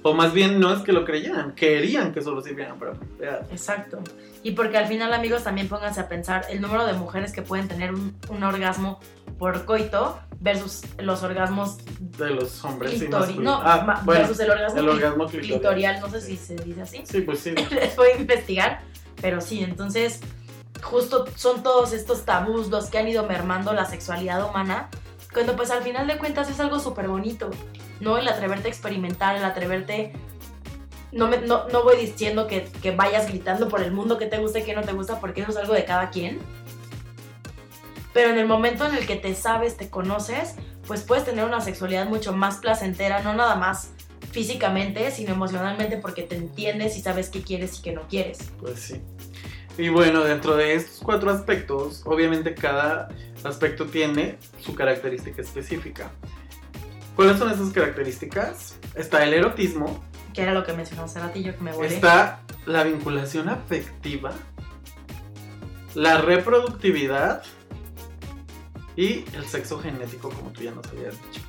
[0.02, 3.46] O más bien no es que lo creyeran, querían que solo sirvieran para procrear.
[3.50, 4.00] Exacto.
[4.42, 7.66] Y porque al final, amigos, también pónganse a pensar el número de mujeres que pueden
[7.68, 9.01] tener un, un orgasmo
[9.38, 11.79] por coito versus los orgasmos
[12.16, 13.37] De los hombres clitori-.
[13.38, 15.61] No, Ah, bueno, versus el orgasmo, el orgasmo clitorial.
[15.61, 16.01] clitorial.
[16.01, 17.03] No sé si se dice así.
[17.05, 17.51] Sí, pues sí.
[17.70, 18.81] les voy a investigar,
[19.20, 20.20] pero sí, entonces
[20.83, 24.88] justo son todos estos tabús los que han ido mermando la sexualidad humana,
[25.33, 27.51] cuando pues al final de cuentas es algo súper bonito,
[28.01, 28.16] ¿no?
[28.18, 30.12] El atreverte a experimentar, el atreverte...
[31.12, 34.38] No, me- no, no voy diciendo que, que vayas gritando por el mundo que te
[34.38, 36.38] gusta y que no te gusta, porque eso es algo de cada quien.
[38.12, 40.55] Pero en el momento en el que te sabes, te conoces,
[40.87, 43.90] pues puedes tener una sexualidad mucho más placentera, no nada más
[44.33, 48.38] físicamente, sino emocionalmente porque te entiendes y sabes qué quieres y qué no quieres.
[48.61, 49.01] Pues sí.
[49.77, 53.09] Y bueno, dentro de estos cuatro aspectos, obviamente cada
[53.44, 56.11] aspecto tiene su característica específica.
[57.14, 58.77] ¿Cuáles son esas características?
[58.94, 60.03] Está el erotismo,
[60.34, 61.88] Que era lo que mencionó hace ratillo que me volé.
[61.88, 64.32] está la vinculación afectiva,
[65.94, 67.42] la reproductividad
[68.96, 71.40] y el sexo genético, como tú ya nos habías dicho.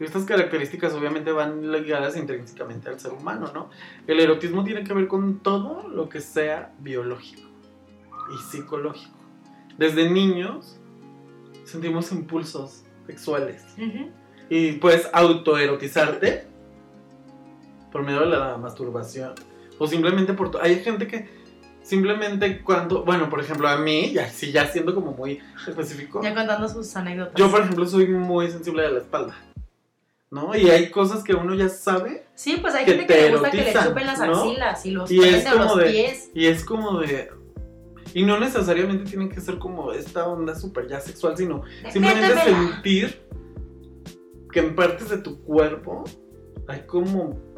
[0.00, 3.70] Y estas características obviamente van ligadas intrínsecamente al ser humano, ¿no?
[4.08, 7.48] El erotismo tiene que ver con todo lo que sea biológico
[8.34, 9.16] y psicológico.
[9.78, 10.80] Desde niños
[11.64, 14.10] sentimos impulsos sexuales Ujú.
[14.50, 16.48] y puedes autoerotizarte
[17.94, 19.34] por medio de la masturbación
[19.78, 21.28] o simplemente por hay gente que
[21.80, 26.34] simplemente cuando bueno por ejemplo a mí ya sí ya siendo como muy específico Ya
[26.34, 27.34] contando sus anécdotas.
[27.36, 29.36] yo por ejemplo soy muy sensible de la espalda
[30.32, 33.30] no y hay cosas que uno ya sabe Sí, pues hay que gente que le
[33.30, 34.24] gusta que le erotizan, chupen las ¿no?
[34.42, 36.30] axilas y los Y pies es o los como de- pies.
[36.34, 37.30] y es como de
[38.12, 43.22] y no necesariamente tienen que ser como esta onda súper ya sexual sino Simplemente sentir
[44.50, 46.02] que en partes de tu cuerpo
[46.66, 47.53] hay como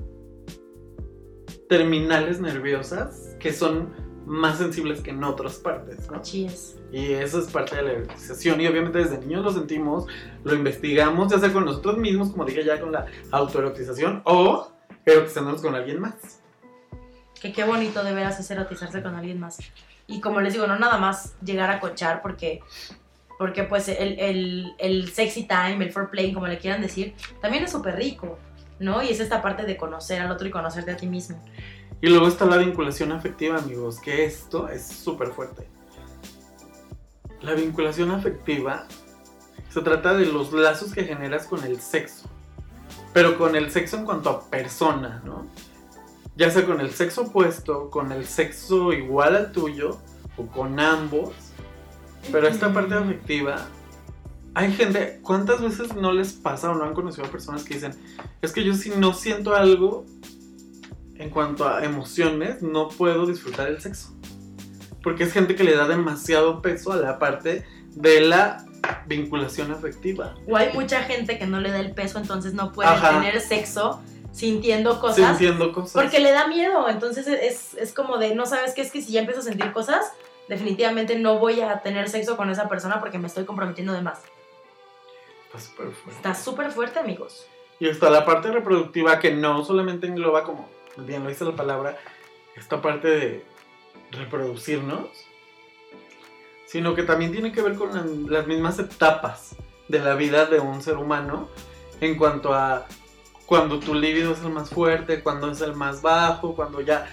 [1.69, 3.93] terminales nerviosas que son
[4.27, 6.19] más sensibles que en otras partes, ¿no?
[6.19, 6.77] Así es.
[6.93, 10.07] Y eso es parte de la erotización y obviamente desde niños lo sentimos,
[10.45, 14.73] lo investigamos, ya sea con nosotros mismos, como dije ya con la autoerotización o
[15.05, 16.41] erotizándonos con alguien más.
[17.41, 19.59] Que qué bonito de veras es erotizarse con alguien más.
[20.09, 22.61] Y como les digo, no nada más llegar a cochar porque,
[23.39, 27.73] porque pues el, el, el sexy time, el foreplay, como le quieran decir, también es
[27.73, 28.39] súper rico,
[28.79, 29.03] ¿no?
[29.03, 31.43] Y es esta parte de conocer al otro y conocerte a ti mismo.
[32.01, 35.67] Y luego está la vinculación afectiva, amigos, que esto es súper fuerte.
[37.41, 38.87] La vinculación afectiva
[39.71, 42.29] se trata de los lazos que generas con el sexo.
[43.13, 45.47] Pero con el sexo en cuanto a persona, ¿no?
[46.37, 49.99] Ya sea con el sexo opuesto, con el sexo igual al tuyo,
[50.37, 51.31] o con ambos.
[52.31, 53.69] Pero esta parte afectiva,
[54.57, 57.93] hay gente, ¿cuántas veces no les pasa o no han conocido a personas que dicen,
[58.41, 60.07] es que yo si no siento algo
[61.17, 64.17] en cuanto a emociones, no puedo disfrutar el sexo?
[65.03, 68.65] Porque es gente que le da demasiado peso a la parte de la
[69.07, 70.35] vinculación afectiva.
[70.49, 73.11] O hay mucha gente que no le da el peso, entonces no puede Ajá.
[73.11, 74.01] tener sexo
[74.33, 75.37] sintiendo cosas.
[75.37, 76.03] Sintiendo cosas.
[76.03, 79.13] Porque le da miedo, entonces es, es como de, no sabes qué es que si
[79.13, 80.15] ya empiezo a sentir cosas,
[80.49, 84.23] definitivamente no voy a tener sexo con esa persona porque me estoy comprometiendo de más.
[85.57, 86.11] Está súper fuerte.
[86.17, 87.47] Está súper fuerte, amigos.
[87.81, 91.99] Y está la parte reproductiva que no solamente engloba, como bien lo dice la palabra,
[92.57, 93.45] esta parte de
[94.13, 95.09] reproducirnos,
[96.67, 99.57] sino que también tiene que ver con la- las mismas etapas
[99.89, 101.49] de la vida de un ser humano
[102.01, 102.87] en cuanto a
[103.47, 107.09] cuando tu libido es el más fuerte, cuando es el más bajo, cuando ya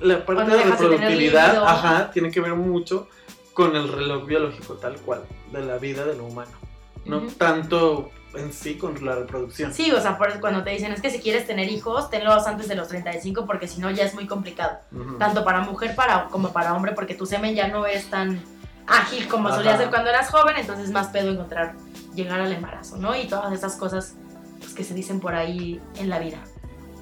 [0.00, 1.66] la parte de reproductividad, líbido.
[1.66, 3.08] ajá, tiene que ver mucho
[3.52, 6.52] con el reloj biológico tal cual de la vida de lo humano,
[7.04, 9.72] no tanto en sí con la reproducción.
[9.72, 12.68] Sí, o sea, por cuando te dicen es que si quieres tener hijos, tenlos antes
[12.68, 14.78] de los 35 porque si no ya es muy complicado.
[15.18, 18.42] Tanto para mujer para, como para hombre porque tu semen ya no es tan
[18.86, 19.56] ágil como Ajá.
[19.56, 21.74] solía ser cuando eras joven, entonces es más pedo encontrar,
[22.14, 23.16] llegar al embarazo, ¿no?
[23.16, 24.14] Y todas esas cosas
[24.58, 26.38] pues, que se dicen por ahí en la vida.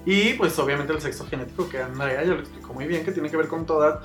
[0.04, 3.30] Y pues obviamente el sexo genético, que Andrea ya lo explicó muy bien, que tiene
[3.30, 4.04] que ver con todas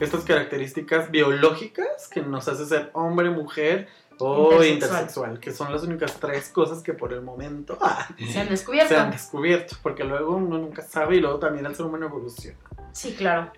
[0.00, 4.72] estas características biológicas que nos hace ser hombre, mujer o Intersexual.
[4.72, 8.88] intersexual, que son las únicas tres cosas que por el momento ah, Se han descubierto.
[8.88, 12.58] se han descubierto, porque luego uno nunca sabe y luego también el ser humano evoluciona.
[12.92, 13.52] Sí, claro.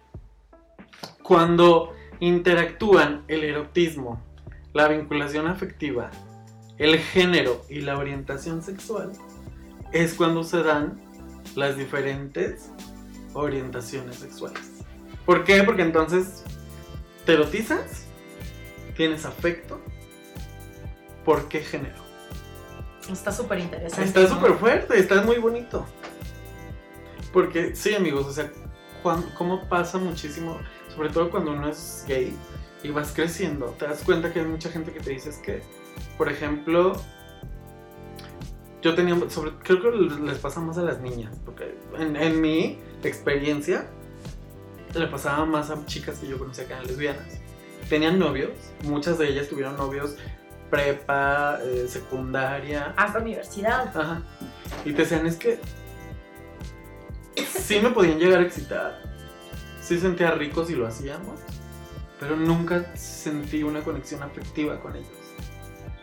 [1.23, 4.23] Cuando interactúan el erotismo,
[4.73, 6.11] la vinculación afectiva,
[6.79, 9.13] el género y la orientación sexual,
[9.93, 11.01] es cuando se dan
[11.55, 12.71] las diferentes
[13.35, 14.83] orientaciones sexuales.
[15.25, 15.63] ¿Por qué?
[15.63, 16.43] Porque entonces
[17.27, 18.07] te erotizas,
[18.97, 19.81] tienes afecto.
[21.29, 22.03] ¿Por qué género?
[23.13, 24.03] Está súper interesante.
[24.03, 24.29] Está ¿no?
[24.29, 25.85] súper fuerte, está muy bonito.
[27.35, 28.51] Porque, sí, amigos, o sea,
[29.37, 32.35] cómo pasa muchísimo, sobre todo cuando uno es gay
[32.83, 35.61] y vas creciendo, te das cuenta que hay mucha gente que te dice es que,
[36.17, 36.95] por ejemplo,
[38.81, 39.91] yo tenía, sobre, creo que
[40.25, 43.87] les pasa más a las niñas, porque en, en mi experiencia
[44.95, 47.39] le pasaba más a chicas que yo conocía que eran lesbianas.
[47.91, 48.53] Tenían novios,
[48.85, 50.17] muchas de ellas tuvieron novios
[50.71, 53.97] prepa, eh, secundaria, Hasta universidad.
[53.97, 54.23] Ajá.
[54.85, 55.59] Y te decían, es que
[57.47, 59.03] sí me podían llegar a excitar.
[59.81, 61.41] Sí sentía rico si lo hacíamos.
[62.21, 65.09] Pero nunca sentí una conexión afectiva con ellos.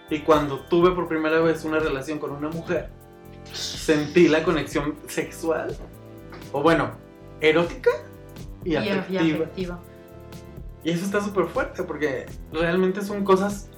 [0.10, 2.90] Y cuando tuve por primera vez una relación con una mujer,
[3.52, 5.76] sentí la conexión sexual.
[6.52, 6.92] O bueno,
[7.42, 7.92] erótica
[8.64, 9.36] y Y, y afectiva.
[9.36, 9.80] afectiva.
[10.84, 13.70] Y eso está súper fuerte porque realmente son cosas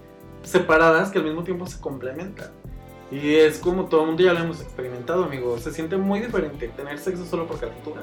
[0.43, 2.50] separadas que al mismo tiempo se complementan.
[3.12, 5.62] Y es como todo el mundo ya lo hemos experimentado, amigos.
[5.62, 8.02] Se siente muy diferente tener sexo solo por calentura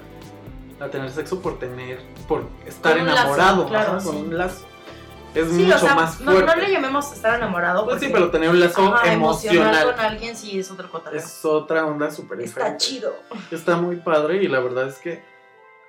[0.81, 4.67] a tener sexo por tener, por estar Con lazo, enamorado, claro, ajá, con un lazo.
[5.35, 6.55] Es Sí, mucho o sea, más no, fuerte.
[6.55, 7.85] no le llamemos estar enamorado.
[7.85, 11.19] Pues sí, pero tener un lazo Ajá, emocional con alguien sí es otro cotorreo.
[11.21, 13.15] es otra onda súper Está chido.
[13.51, 15.23] Está muy padre y la verdad es que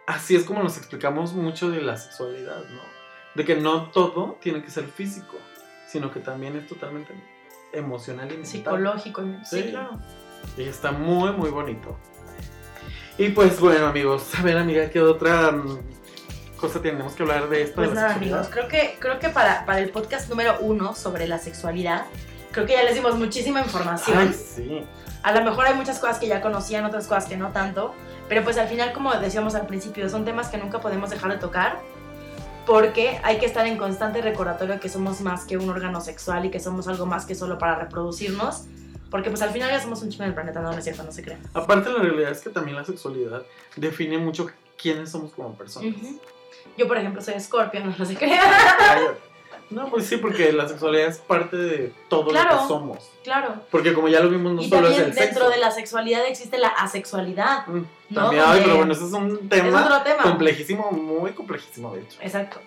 [0.08, 2.82] así es como nos explicamos mucho de la sexualidad, ¿no?
[3.36, 5.36] De que no todo tiene que ser físico,
[5.96, 7.14] sino que también es totalmente
[7.72, 8.52] emocional y mental.
[8.52, 9.22] Psicológico.
[9.46, 9.70] Sí, Sí.
[9.70, 9.98] claro.
[10.58, 11.98] Y está muy, muy bonito.
[13.18, 15.80] Y pues bueno, amigos, a ver, amiga, ¿qué otra mm,
[16.58, 17.76] cosa tenemos que hablar de esto?
[17.76, 21.30] Pues de nada, amigos, creo que, creo que para, para el podcast número uno sobre
[21.30, 22.04] la sexualidad,
[22.52, 24.18] creo que ya les dimos muchísima información.
[24.18, 24.84] Ay, sí.
[25.24, 27.96] A lo mejor hay muchas cosas que ya conocían, otras cosas que no tanto,
[28.28, 31.38] pero pues al final, como decíamos al principio, son temas que nunca podemos dejar de
[31.38, 31.80] tocar
[32.66, 36.52] porque hay que estar en constante recordatorio que somos más que un órgano sexual y
[36.52, 38.66] que somos algo más que solo para reproducirnos,
[39.10, 41.12] porque pues al final ya somos un chingo del planeta, no, no es cierto, no
[41.12, 41.42] se crean.
[41.54, 43.44] Aparte, la realidad es que también la sexualidad
[43.76, 44.50] define mucho
[44.82, 45.96] quiénes somos como personas.
[46.78, 48.42] Yo, por ejemplo, soy Scorpio, no, no se crean.
[49.70, 52.62] No, pues sí, porque la sexualidad es parte de todo lo Claro.
[52.62, 53.12] que somos.
[53.24, 53.56] claro.
[53.72, 55.50] Porque como ya lo vimos, no y solo es el dentro sexo.
[55.50, 57.66] de la sexualidad existe la asexualidad.
[57.68, 58.22] Mm, ¿no?
[58.22, 60.24] También, ay, Donde- pero bueno, ese es un tema otro tema.
[60.24, 62.18] complejísimo, muy complejísimo, de hecho.
[62.22, 62.60] Exacto.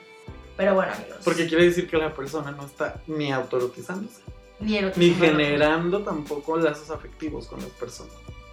[0.57, 1.19] Pero bueno, amigos.
[1.25, 4.21] Porque quiere decir que la persona no está ni autoerotizándose,
[4.59, 8.13] ni, ni generando tampoco lazos afectivos con las personas.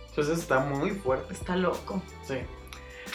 [0.09, 2.01] Entonces está muy fuerte, Está loco.
[2.27, 2.35] sí.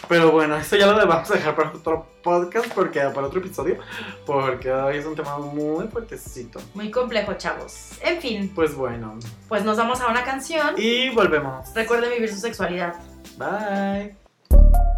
[0.09, 3.79] Pero bueno, esto ya lo vamos a dejar para otro podcast, porque para otro episodio,
[4.27, 6.61] porque hoy es un tema muy fuertecito.
[6.75, 7.93] Muy complejo, chavos.
[8.03, 10.75] En fin, Pues bueno, pues nos vamos a una canción.
[10.77, 11.73] y volvemos.
[11.75, 12.95] Recuerden vivir su sexualidad.
[13.39, 14.90] Bye.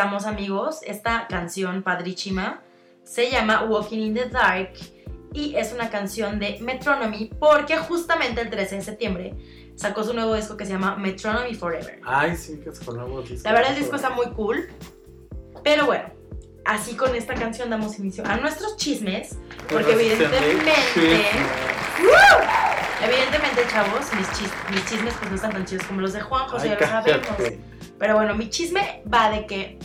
[0.00, 0.80] Ya regresamos, amigos.
[0.86, 2.62] Esta canción padrísima
[3.04, 4.72] se llama Walking in the Dark
[5.32, 9.34] y es una canción de Metronomy porque justamente el 13 de septiembre
[9.76, 12.00] sacó su nuevo disco que se llama Metronomy Forever.
[12.04, 13.42] Ay, sí, que se nuevo disco.
[13.48, 14.68] La verdad el disco está muy cool,
[15.62, 16.08] pero bueno,
[16.64, 19.38] así con esta canción damos inicio a nuestros chismes,
[19.70, 20.72] porque evidentemente,
[23.02, 26.48] evidentemente chavos, mis, chis- mis chismes pues no están tan chidos como los de Juan
[26.48, 27.26] José, Ay, ya lo sabemos.
[27.36, 27.69] cállate.
[28.00, 29.78] Pero bueno, mi chisme va de que,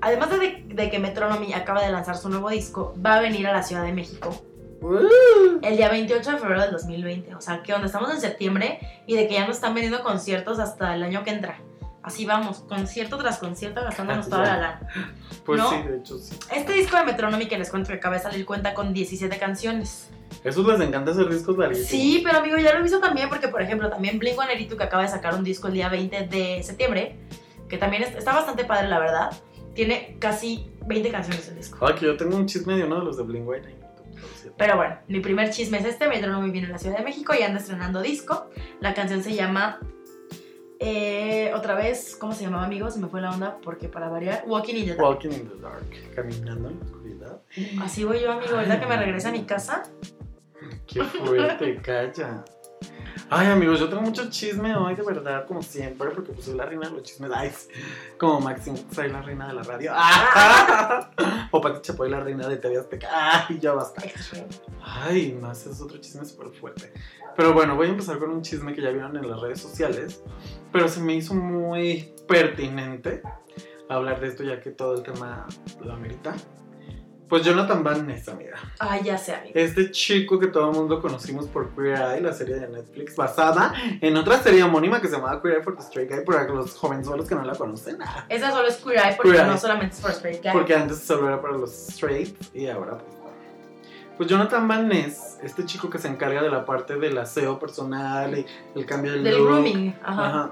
[0.00, 3.52] además de, de que Metronomy acaba de lanzar su nuevo disco, va a venir a
[3.52, 4.46] la Ciudad de México
[4.82, 7.34] Uh, el día 28 de febrero del 2020.
[7.34, 10.58] O sea, que donde estamos en septiembre y de que ya nos están vendiendo conciertos
[10.58, 11.60] hasta el año que entra.
[12.02, 14.88] Así vamos, concierto tras concierto, gastándonos toda la lana.
[15.44, 15.70] Pues ¿No?
[15.70, 16.36] sí, de hecho sí.
[16.54, 20.08] Este disco de Metronomy que les cuento que acaba de salir cuenta con 17 canciones.
[20.44, 21.90] Esos les encanta hacer discos larguísimos.
[21.90, 25.02] Sí, pero amigo, ya lo he visto también porque, por ejemplo, también Blink-182 que acaba
[25.02, 27.18] de sacar un disco el día 20 de septiembre,
[27.70, 29.30] que también es- está bastante padre, la verdad.
[29.74, 31.86] Tiene casi 20 canciones el disco.
[31.86, 33.76] Ah, que yo tengo un chisme de uno de los de Bling White.
[34.58, 36.08] Pero bueno, mi primer chisme es este.
[36.08, 38.50] Metronomy viene a la Ciudad de México y anda estrenando disco.
[38.80, 39.78] La canción se llama...
[40.80, 42.90] eh, otra vez, ¿cómo se llamaba, amigo?
[42.90, 44.42] Se me fue la onda porque para variar...
[44.46, 45.02] Walking in the Dark.
[45.02, 47.40] Walking in the Dark, caminando en la oscuridad.
[47.82, 48.56] Así voy yo, amigo.
[48.56, 49.82] Ahorita que me regrese a mi casa.
[50.86, 52.44] Qué fuerte, calla.
[53.32, 56.66] Ay, amigos, yo tengo mucho chisme hoy, de verdad, como siempre, porque pues soy la
[56.66, 57.30] reina de los chismes.
[57.32, 57.52] Ay,
[58.18, 59.92] como Maxine, soy la reina de la radio.
[61.52, 63.08] O Pati Chapoy, la reina de TV Azteca.
[63.48, 64.02] Ay, ya basta.
[64.82, 66.92] Ay, no, ese es otro chisme súper fuerte.
[67.36, 70.24] Pero bueno, voy a empezar con un chisme que ya vieron en las redes sociales,
[70.72, 73.22] pero se me hizo muy pertinente
[73.88, 75.46] hablar de esto ya que todo el tema
[75.84, 76.34] lo amerita.
[77.30, 78.56] Pues Jonathan Van Ness, amiga.
[78.80, 79.52] Ay, ya sé, amigo.
[79.54, 83.72] Este chico que todo el mundo conocimos por Queer Eye, la serie de Netflix, basada
[84.00, 86.74] en otra serie homónima que se llamaba Queer Eye for the Straight Guy, para los
[86.76, 87.98] jovenzuelos que no la conocen.
[88.02, 89.50] ah, Esa solo es Queer Eye porque Queer Eye.
[89.52, 90.52] no solamente es for straight guy.
[90.52, 93.14] Porque antes solo era para los straight y ahora pues.
[94.16, 98.36] Pues Jonathan Van Ness, este chico que se encarga de la parte del aseo personal
[98.38, 99.46] y el cambio del Del look.
[99.46, 99.96] grooming.
[100.02, 100.26] Ajá.
[100.26, 100.50] Ajá.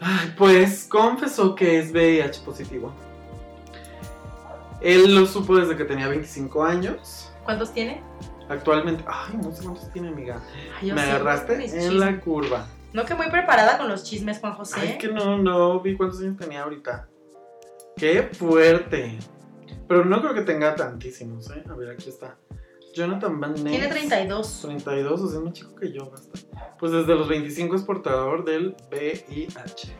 [0.00, 2.92] Ay, pues confesó que es VIH positivo.
[4.80, 7.32] Él lo supo desde que tenía 25 años.
[7.44, 8.02] ¿Cuántos tiene?
[8.48, 10.40] Actualmente, ay, no sé cuántos tiene, amiga.
[10.80, 11.92] Ay, Me sí, agarraste en chismes.
[11.94, 12.66] la curva.
[12.92, 14.80] No que muy preparada con los chismes, Juan José.
[14.80, 17.08] Ay, que no, no vi cuántos años tenía ahorita.
[17.96, 19.18] Qué fuerte.
[19.86, 21.62] Pero no creo que tenga tantísimos, ¿eh?
[21.68, 22.36] A ver, aquí está.
[22.94, 23.64] Jonathan Van Ness.
[23.64, 24.60] Tiene 32.
[24.62, 26.38] 32, o sea, es más chico que yo, basta.
[26.78, 29.94] Pues desde los 25 es portador del VIH.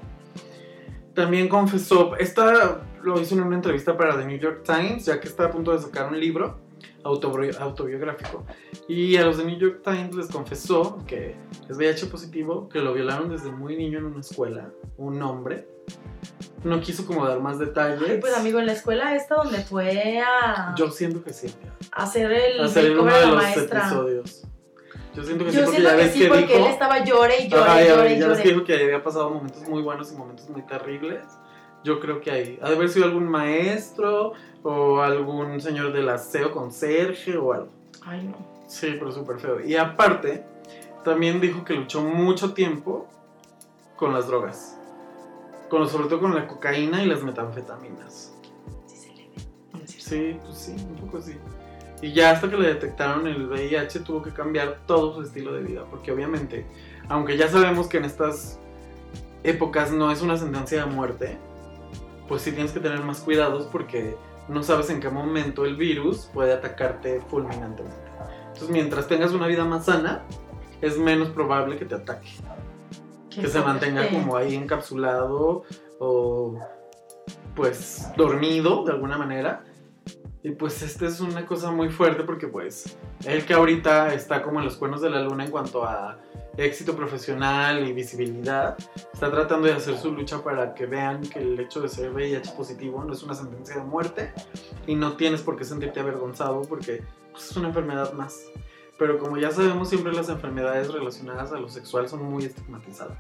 [1.15, 5.29] También confesó, esta lo hizo en una entrevista para The New York Times, ya que
[5.29, 6.59] está a punto de sacar un libro
[7.05, 8.45] autobiográfico.
[8.89, 11.37] Y a los de New York Times les confesó que
[11.69, 15.67] es VIH positivo, que lo violaron desde muy niño en una escuela, un hombre.
[16.65, 18.01] No quiso como dar más detalles.
[18.07, 21.49] Ay, pues amigo, en la escuela esta donde fue a Yo siento que sí.
[21.93, 23.81] a hacer el Hacer makeover uno de los maestra.
[23.81, 24.43] episodios.
[25.15, 26.59] Yo siento que sí, porque ya que ves sí, que porque dijo...
[26.59, 28.43] él estaba llore y llore, Ajá, ya, llore, ya ves llore.
[28.43, 31.23] que dijo que había pasado momentos muy buenos y momentos muy terribles.
[31.85, 36.53] Yo creo que ahí ha de haber sido algún maestro o algún señor del aseo
[36.53, 37.69] conserje o algo.
[38.03, 38.37] Ay, no.
[38.67, 39.61] Sí, pero súper feo.
[39.65, 40.45] Y aparte,
[41.05, 43.09] también dijo que luchó mucho tiempo
[43.97, 44.79] con las drogas.
[45.71, 48.35] Con, sobre todo con la cocaína y las metanfetaminas.
[48.87, 49.35] Sí se le ve.
[49.73, 49.81] No.
[49.87, 51.37] Sí, pues sí, un poco sí.
[52.01, 55.63] Y ya hasta que le detectaron el VIH tuvo que cambiar todo su estilo de
[55.63, 56.65] vida, porque obviamente,
[57.09, 58.61] aunque ya sabemos que en estas
[59.43, 61.39] épocas no es una sentencia de muerte,
[62.29, 64.17] pues sí tienes que tener más cuidados porque
[64.49, 67.97] no sabes en qué momento el virus puede atacarte fulminantemente.
[68.49, 70.25] Entonces, mientras tengas una vida más sana,
[70.81, 72.31] es menos probable que te ataque
[73.31, 75.65] Qué que se mantenga como ahí encapsulado
[75.99, 76.59] o
[77.55, 79.65] pues dormido de alguna manera.
[80.43, 84.61] Y pues esta es una cosa muy fuerte porque pues él que ahorita está como
[84.61, 86.19] en los cuernos de la luna en cuanto a
[86.59, 88.77] éxito profesional y visibilidad,
[89.13, 92.53] está tratando de hacer su lucha para que vean que el hecho de ser VIH
[92.57, 94.33] positivo no es una sentencia de muerte
[94.87, 97.03] y no tienes por qué sentirte avergonzado porque
[97.33, 98.41] pues, es una enfermedad más.
[98.99, 103.17] Pero como ya sabemos, siempre las enfermedades relacionadas a lo sexual son muy estigmatizadas.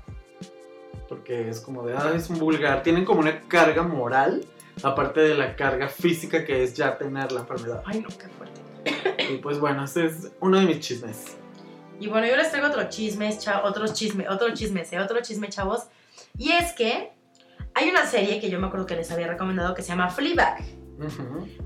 [1.08, 2.82] Porque es como de, ah, es un vulgar.
[2.82, 4.44] Tienen como una carga moral,
[4.82, 7.82] aparte de la carga física que es ya tener la enfermedad.
[7.86, 9.32] Ay, no, qué fuerte.
[9.32, 11.36] Y pues bueno, ese es uno de mis chismes.
[12.00, 15.88] Y bueno, yo les traigo otro chisme, otros chisme, otro chisme, otro chisme, chavos.
[16.36, 17.12] Y es que
[17.74, 20.64] hay una serie que yo me acuerdo que les había recomendado que se llama Fleabag.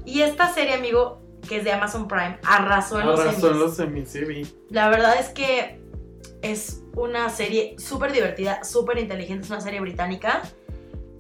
[0.05, 3.77] Y esta serie, amigo, que es de Amazon Prime, arrasó en los Arrasó en los
[3.77, 4.47] semis, sí vi.
[4.71, 5.81] La verdad es que
[6.43, 9.45] es una serie súper divertida, súper inteligente.
[9.45, 10.43] Es una serie británica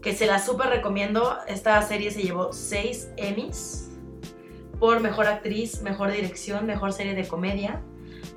[0.01, 1.39] que se la súper recomiendo.
[1.47, 3.91] Esta serie se llevó 6 Emmys
[4.79, 7.83] por mejor actriz, mejor dirección, mejor serie de comedia.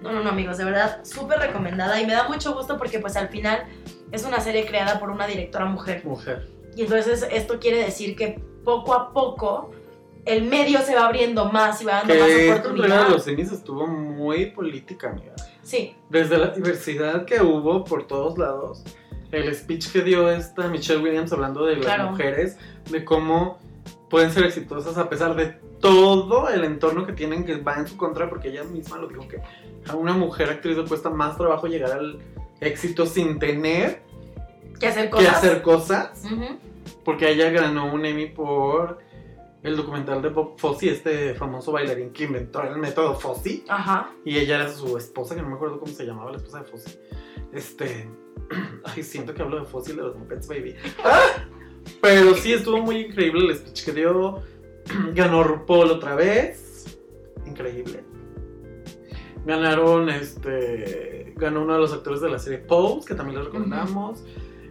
[0.06, 3.16] No, no, no, amigos, de verdad, súper recomendada y me da mucho gusto porque pues
[3.16, 3.66] al final
[4.12, 6.06] es una serie creada por una directora mujer.
[6.06, 6.48] Mujer.
[6.76, 9.72] Y entonces esto quiere decir que poco a poco
[10.26, 13.10] el medio se va abriendo más y va dando más Que esta entrega de oportunidad.
[13.10, 15.34] los Emmys estuvo muy política, amiga.
[15.62, 18.84] Sí, Desde la diversidad que hubo por todos lados,
[19.32, 22.12] el speech que dio esta Michelle Williams hablando de las Claro.
[22.12, 22.58] mujeres,
[22.92, 23.58] de cómo
[24.10, 25.48] pueden ser exitosas a pesar de
[25.80, 29.28] todo el entorno que tienen que va en su contra, porque ella misma lo dijo
[29.28, 29.42] que
[29.90, 32.20] a una mujer actriz le cuesta más trabajo llegar al
[32.62, 34.04] éxito sin tener
[34.80, 35.36] que hacer que cosas.
[35.36, 36.58] hacer cosas, Ujú.
[37.04, 39.00] porque ella ganó un Emmy por
[39.64, 43.64] el documental de Bob Fosse, este famoso bailarín que inventó el método Fosse.
[43.68, 44.12] Ajá.
[44.24, 46.66] Y ella era su esposa, que no me acuerdo cómo se llamaba, la esposa de
[46.66, 47.00] Fossi.
[47.52, 48.10] Este.
[48.84, 50.76] Ay, siento que hablo de Fossi de los Muppets Baby.
[51.04, 51.20] ¡Ah!
[52.02, 54.42] Pero sí, estuvo muy increíble el speech que dio.
[55.14, 56.98] Ganó RuPaul otra vez.
[57.46, 58.04] Increíble.
[59.46, 61.34] Ganaron, este.
[61.36, 64.24] Ganó uno de los actores de la serie Pose, que también les recomendamos.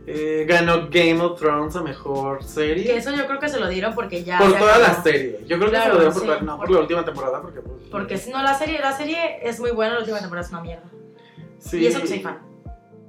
[0.07, 2.95] Eh, ganó Game of Thrones a mejor Que serie.
[2.95, 4.39] eso yo creo que se lo dieron porque ya.
[4.39, 4.83] Por toda acabó.
[4.83, 5.41] la serie.
[5.47, 6.29] Yo creo que se lo dieron por, sí.
[6.29, 7.41] la, no, por la última temporada.
[7.41, 10.47] Porque, pues, Porque si no, la serie, la serie es muy buena, la última temporada
[10.47, 10.85] es una mierda.
[11.59, 11.79] sí.
[11.79, 12.39] Y eso que soy fan.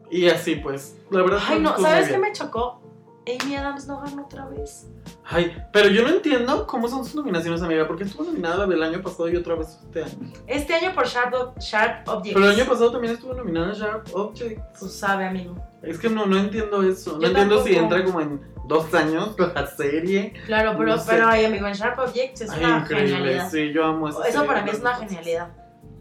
[0.10, 2.82] Y así pues, la verdad que Ay, no, estuvo ¿sabes qué me chocó?
[3.28, 4.88] Amy Adams no ganó otra vez.
[5.24, 9.02] Ay, pero yo no entiendo cómo son sus nominaciones, amiga, porque estuvo nominada del año
[9.02, 10.32] pasado y otra vez este año.
[10.46, 12.34] Este año por Sharp, Sharp Objects.
[12.36, 14.62] Pero el año pasado también estuvo nominada Sharp Object.
[14.78, 15.56] Tú sabes, amigo.
[15.82, 17.18] Es que no, no entiendo eso.
[17.20, 20.34] No entiendo si entra como en dos años la serie.
[20.46, 21.06] Claro, pero, No sé.
[21.12, 23.08] pero ay, amigo, en Sharp Objects es Ay, una increíble.
[23.16, 23.50] genialidad.
[23.50, 24.42] Sí, yo amo Eso serie.
[24.48, 25.50] para mí es una genialidad.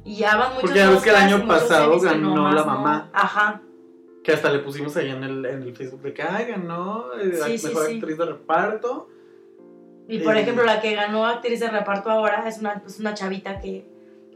[0.05, 3.11] Y ya van muchos Porque ya ves que el año pasado ganó la no- mamá.
[3.15, 3.63] Ajá.
[4.25, 7.39] Que hasta le pusimos ahí en el, en el Facebook de que, ay, ganó eh,
[7.45, 7.95] Sí, sí, mejor sí.
[7.97, 9.09] actriz de reparto.
[10.09, 10.41] Y por Eh.
[10.41, 13.87] ejemplo, la que ganó actriz de reparto ahora es una, es una chavita que,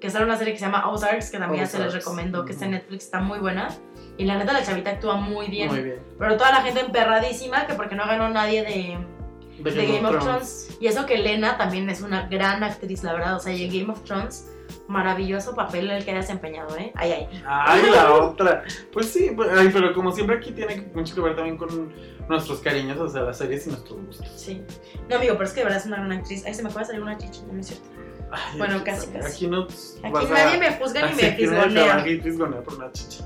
[0.01, 2.05] que sale una serie que se llama Ozarks, que también ya se les Ozarks.
[2.05, 2.72] recomendó, que está en.
[2.72, 3.68] Netflix, está muy buena.
[4.18, 5.68] Y la neta, la chavita actúa muy bien.
[5.68, 6.01] Muy bien.
[6.18, 8.99] Pero toda la gente emperradísima, que porque no ganó nadie de,
[9.62, 10.76] De de Game of Thrones.
[10.80, 13.36] Y eso que Lena también es una gran actriz, la verdad.
[13.36, 14.49] O sea, y en Game of Thrones,
[14.89, 16.93] maravilloso papel el que ha desempeñado, ¿eh?
[16.97, 17.43] Ay, ay.
[17.47, 18.64] Ay, la otra.
[18.93, 21.93] Pues sí, pues, ay, pero como siempre aquí tiene mucho que ver también con
[22.28, 24.28] nuestros cariños hacia las series y nuestros gustos.
[24.34, 24.62] Sí.
[25.09, 26.45] No, amigo, pero es que de verdad es una gran actriz.
[26.47, 27.89] Ay, se me acaba de salir una chichi, no es cierto.
[28.30, 29.26] Ay, Bueno, aquí- casi, casi.
[29.36, 31.62] Aquí no Aquí vas a- nadie me juzga ni me aquí nadie te va
[31.97, 32.62] a fisgonea.
[32.62, 33.22] por una chichi.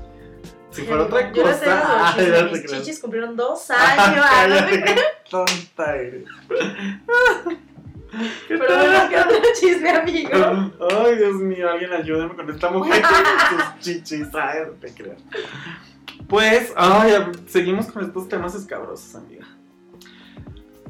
[0.71, 4.25] Si fuera otra yo cosa, no te mis chichis cumplieron dos años.
[4.29, 4.95] Cállate, qué
[5.29, 6.23] tonta eres.
[8.47, 9.09] ¿Qué Pero tal?
[9.09, 10.29] ¿qué otro chisme, amigo?
[10.89, 14.27] Ay, Dios mío, alguien ayúdame con esta mujer con sus chichis.
[14.33, 15.21] Ay, no te creas.
[16.27, 17.13] Pues, ay,
[17.47, 19.45] seguimos con estos temas escabrosos, amiga.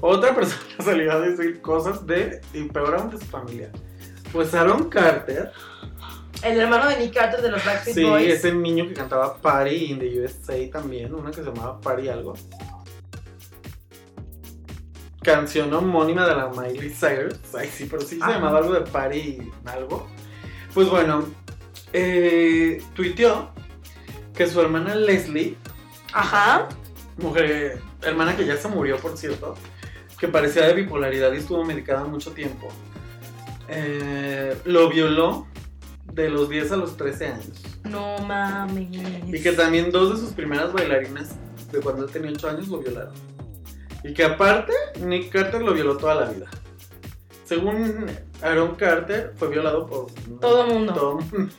[0.01, 3.71] Otra persona salió a decir cosas de, y peor aún, de su familia.
[4.33, 5.51] Pues Aaron Carter,
[6.41, 8.33] El hermano de Nick Carter de los Backstreet sí, Boys.
[8.33, 12.33] ese niño que cantaba Party in the USA también, una que se llamaba Party algo.
[15.23, 17.39] Canción homónima de la Miley Cyrus.
[17.57, 18.33] Ay, sí, pero sí se Ajá.
[18.33, 20.07] llamaba algo de Party algo.
[20.73, 21.25] Pues bueno,
[21.93, 23.51] eh, tuiteó
[24.35, 25.55] que su hermana Leslie,
[26.13, 26.67] Ajá.
[27.17, 29.55] mujer, hermana que ya se murió, por cierto,
[30.19, 32.67] que parecía de bipolaridad y estuvo medicada mucho tiempo,
[33.69, 35.47] eh, lo violó
[36.11, 37.63] de los 10 a los 13 años.
[37.83, 38.89] No mames.
[39.27, 41.31] Y que también dos de sus primeras bailarinas
[41.71, 43.13] de cuando él tenía 8 años lo violaron.
[44.03, 46.47] Y que aparte, Nick Carter lo violó toda la vida.
[47.45, 48.05] Según
[48.41, 50.07] Aaron Carter, fue violado por
[50.39, 50.93] Todo mundo.
[50.93, 51.53] todo mundo.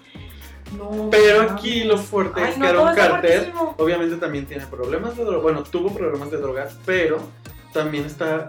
[0.79, 3.75] No Pero aquí lo fuerte Ay, es no, que Aaron Carter fuertísimo.
[3.79, 5.43] obviamente también tiene problemas de drogas.
[5.43, 7.19] Bueno, tuvo problemas de drogas, pero
[7.73, 8.49] también está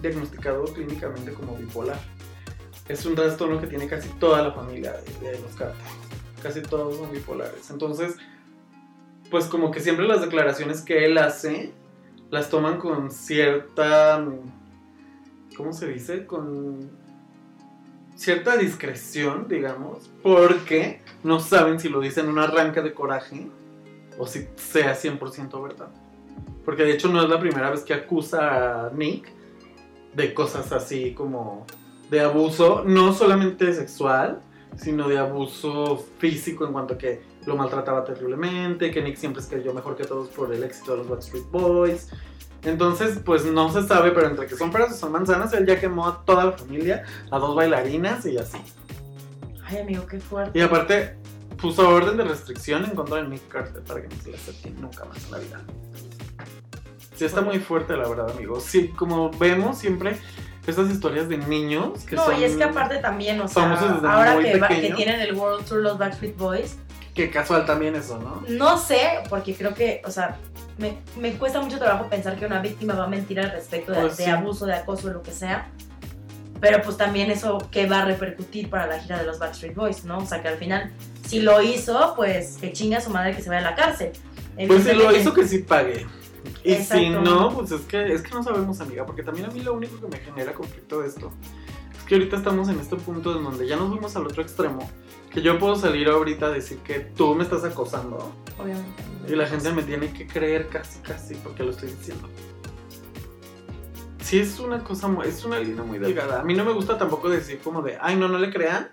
[0.00, 1.98] diagnosticado clínicamente como bipolar.
[2.88, 5.76] Es un trastorno que tiene casi toda la familia de, de los Carter.
[6.42, 7.68] Casi todos son bipolares.
[7.70, 8.14] Entonces,
[9.30, 11.72] pues como que siempre las declaraciones que él hace
[12.30, 14.24] las toman con cierta...
[15.56, 16.26] ¿Cómo se dice?
[16.26, 16.90] Con
[18.14, 23.48] cierta discreción, digamos, porque no saben si lo dice en un arranque de coraje
[24.18, 25.88] o si sea 100% verdad.
[26.64, 29.32] Porque de hecho no es la primera vez que acusa a Nick
[30.14, 31.64] de cosas así como
[32.10, 34.40] de abuso, no solamente sexual,
[34.76, 39.72] sino de abuso físico en cuanto que lo maltrataba terriblemente, que Nick siempre se creyó
[39.72, 42.08] mejor que todos por el éxito de los Backstreet Boys.
[42.62, 45.78] Entonces, pues no se sabe, pero entre que son peras o son manzanas, él ya
[45.78, 48.58] quemó a toda la familia, a dos bailarinas y así.
[49.64, 50.58] Ay, amigo, qué fuerte.
[50.58, 51.16] Y aparte,
[51.60, 54.70] puso orden de restricción en contra de Nick Carter para que no se le acerque
[54.70, 55.60] nunca más en la vida.
[57.14, 58.62] Sí, está muy fuerte, la verdad, amigos.
[58.64, 60.16] Sí, como vemos siempre
[60.66, 62.40] estas historias de niños que no, son.
[62.40, 63.72] y es que aparte también, o sea,
[64.04, 66.76] ahora que, va- que tienen el World Tour los Backstreet Boys,
[67.18, 68.44] Qué casual también eso, ¿no?
[68.46, 70.36] No sé, porque creo que, o sea,
[70.78, 74.02] me, me cuesta mucho trabajo pensar que una víctima va a mentir al respecto de,
[74.02, 75.68] Pues de abuso, de acoso, lo que sea.
[76.60, 80.04] Pero pues también eso que va a repercutir para la gira de los Backstreet Boys,
[80.04, 80.18] ¿no?
[80.18, 80.92] O sea, que al final,
[81.26, 84.12] si lo hizo, pues que chinga a su madre que se vaya a la cárcel.
[84.68, 86.06] Pues si lo hizo que sí pague.
[86.62, 89.58] Y si no, pues es que, es que no sabemos, amiga, porque también a mí
[89.58, 91.67] lo único que me genera conflicto de esto es
[92.08, 94.90] que ahorita estamos en este punto en donde ya nos fuimos al otro extremo,
[95.30, 99.02] que yo puedo salir ahorita a decir que tú me estás acosando Obviamente.
[99.28, 102.26] y la gente me tiene que creer casi, casi porque lo estoy diciendo.
[104.22, 106.40] Sí, es una cosa, es una línea muy delgada.
[106.40, 108.88] A mí no me gusta tampoco decir como de, ay, no, no le crean.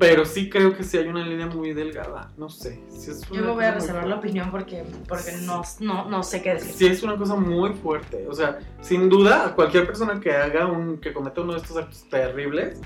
[0.00, 2.30] Pero sí creo que sí hay una línea muy delgada.
[2.38, 2.80] No sé.
[2.88, 6.40] sí es Yo me voy a reservar la opinión porque, porque no, no, no sé
[6.40, 6.72] qué decir.
[6.72, 8.26] Sí, es una cosa muy fuerte.
[8.26, 11.76] O sea, sin duda, a cualquier persona que haga un, que cometa uno de estos
[11.76, 12.80] actos terribles,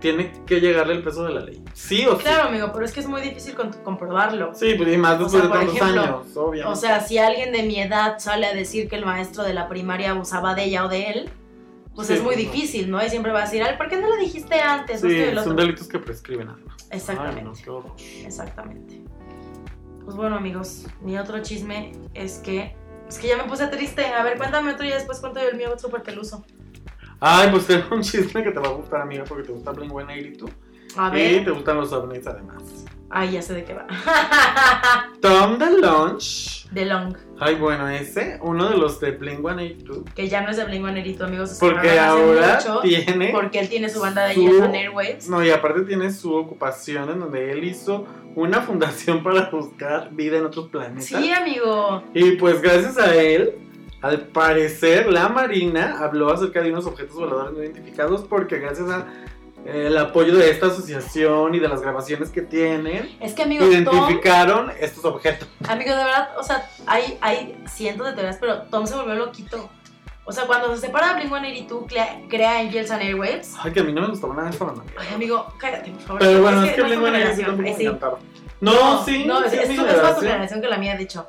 [0.00, 1.64] tiene que llegarle el peso de la ley.
[1.72, 2.24] Sí o sí.
[2.24, 4.52] Claro, amigo, pero es que es muy difícil comprobarlo.
[4.52, 6.72] Sí, pues y más O después sea, de tantos ejemplo, años, obviamente.
[6.72, 9.66] O sea, si alguien de mi edad sale a decir que el maestro de la
[9.66, 11.30] primaria abusaba de ella o de él,
[11.94, 13.04] pues Sí, es muy pues difícil, ¿no?
[13.04, 15.00] Y siempre va a decir, ay, ¿por qué no lo dijiste antes?
[15.00, 16.76] Sí, y son delitos que prescriben además.
[16.90, 17.62] Exactamente.
[17.64, 17.96] Ay, no.
[18.24, 19.00] Exactamente.
[20.04, 22.76] Pues bueno, amigos, mi otro chisme es que.
[23.08, 24.06] Es que ya me puse triste.
[24.06, 26.44] A ver, cuéntame otro y después cuento yo el mío súper peluso.
[27.20, 29.90] Ay, pues tengo un chisme que te va a gustar, amiga, porque te gusta Blink
[29.92, 30.50] 182
[30.96, 31.44] A y ver.
[31.44, 32.84] te gustan los ovnis además.
[33.10, 33.86] Ay, ya sé de qué va.
[35.20, 36.66] Tom DeLonge.
[36.72, 37.16] de Long.
[37.38, 40.04] Ay, bueno, ese, uno de los de Blink 182.
[40.14, 41.50] Que ya no es de Blink One amigos.
[41.50, 43.30] se Porque ahora mucho, tiene.
[43.30, 45.28] Porque él tiene su banda de su- Yes on Airwaves.
[45.28, 50.38] No, y aparte tiene su ocupación en donde él hizo una fundación para buscar vida
[50.38, 51.04] en otros planetas.
[51.04, 52.02] Sí, amigo.
[52.14, 53.54] Y pues gracias a él,
[54.00, 59.06] al parecer la Marina habló acerca de unos objetos voladores no identificados porque gracias a
[59.64, 63.72] el apoyo de esta asociación y de las grabaciones que tienen, Es que, amigo, Tom.
[63.72, 65.48] identificaron estos objetos.
[65.68, 69.70] Amigo, de verdad, o sea, hay, hay cientos de teorías, pero Tom se volvió loquito.
[70.26, 73.54] O sea, cuando se separa de Blink 182, crea, crea Angels and Airwaves.
[73.62, 74.82] Ay, que a mí no me gustaba nada esta banda.
[74.96, 76.18] Ay, amigo, cállate, por favor.
[76.20, 77.82] Pero bueno, es que no Blink tu 182 generación, tampoco me sí.
[77.84, 78.18] encantaba.
[78.60, 81.26] No, sí, No, es, es es más tu generación que la mía, de hecho.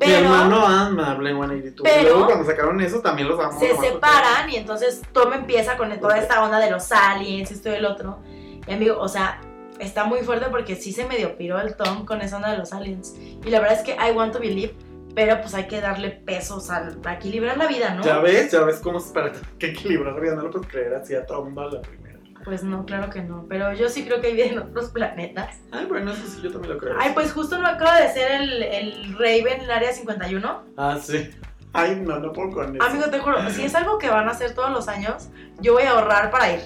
[0.00, 1.82] Mi hermano ama Blink 182.
[1.82, 3.60] Pero- y luego cuando sacaron eso también los amamos.
[3.60, 7.74] se separan y entonces Tom empieza con toda esta onda de los aliens, esto y
[7.74, 8.18] el otro.
[8.66, 9.40] Y amigo, o sea,
[9.78, 12.72] está muy fuerte porque sí se medio piró el Tom con esa onda de los
[12.72, 13.14] aliens.
[13.44, 14.74] Y la verdad es que I want to believe,
[15.14, 18.02] pero pues hay que darle pesos al, a equilibrar la vida, ¿no?
[18.02, 20.34] Ya ves, ya ves cómo es para que equilibrar la vida.
[20.34, 22.09] No lo puedes creer así a tomba la primera.
[22.44, 23.46] Pues no, claro que no.
[23.48, 25.58] Pero yo sí creo que hay vida en otros planetas.
[25.72, 26.96] Ay, bueno, eso sí, yo también lo creo.
[26.98, 30.64] Ay, pues justo no acaba de ser el, el Raven en el área 51.
[30.76, 31.30] Ah, sí.
[31.72, 32.84] Ay, no, no puedo con eso.
[32.84, 35.28] Amigo, te juro, si es algo que van a hacer todos los años,
[35.60, 36.60] yo voy a ahorrar para ir.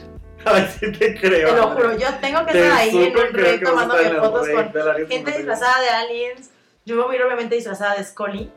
[0.47, 1.51] Ay, sí te creo.
[1.51, 4.64] Te lo juro, yo tengo que Te estar ahí en un rey tomándome fotos con
[4.64, 5.37] gente 51.
[5.37, 6.51] disfrazada de aliens.
[6.87, 8.51] Yo me voy a ir obviamente disfrazada de Scully.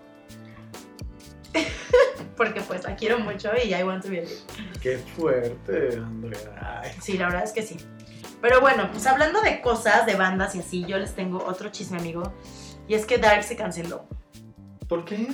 [2.38, 4.36] Porque pues la quiero mucho y I want to be alive.
[4.82, 6.82] Qué fuerte, Andrea.
[6.84, 6.92] Ay.
[7.02, 7.78] Sí, la verdad es que sí.
[8.42, 11.98] Pero bueno, pues hablando de cosas, de bandas y así, yo les tengo otro chisme,
[11.98, 12.34] amigo.
[12.88, 14.06] Y es que Dark se canceló.
[14.88, 15.28] ¿Por qué?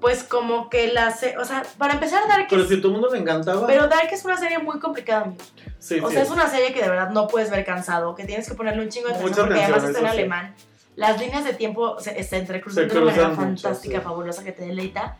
[0.00, 1.12] Pues como que la...
[1.12, 2.68] se- O sea, para empezar, Dark Pero es...
[2.68, 3.66] si a todo el mundo le encantaba.
[3.68, 5.42] Pero Dark es una serie muy complicada, amigo.
[5.78, 6.14] sí, O sí.
[6.14, 8.82] sea, es una serie que de verdad no puedes ver cansado, que tienes que ponerle
[8.82, 10.10] un chingo de atención porque además está en sí.
[10.10, 10.54] alemán.
[10.96, 14.04] Las líneas de tiempo se, se entrecruzan de una manera mucho, fantástica, sí.
[14.04, 15.16] fabulosa, que te deleita.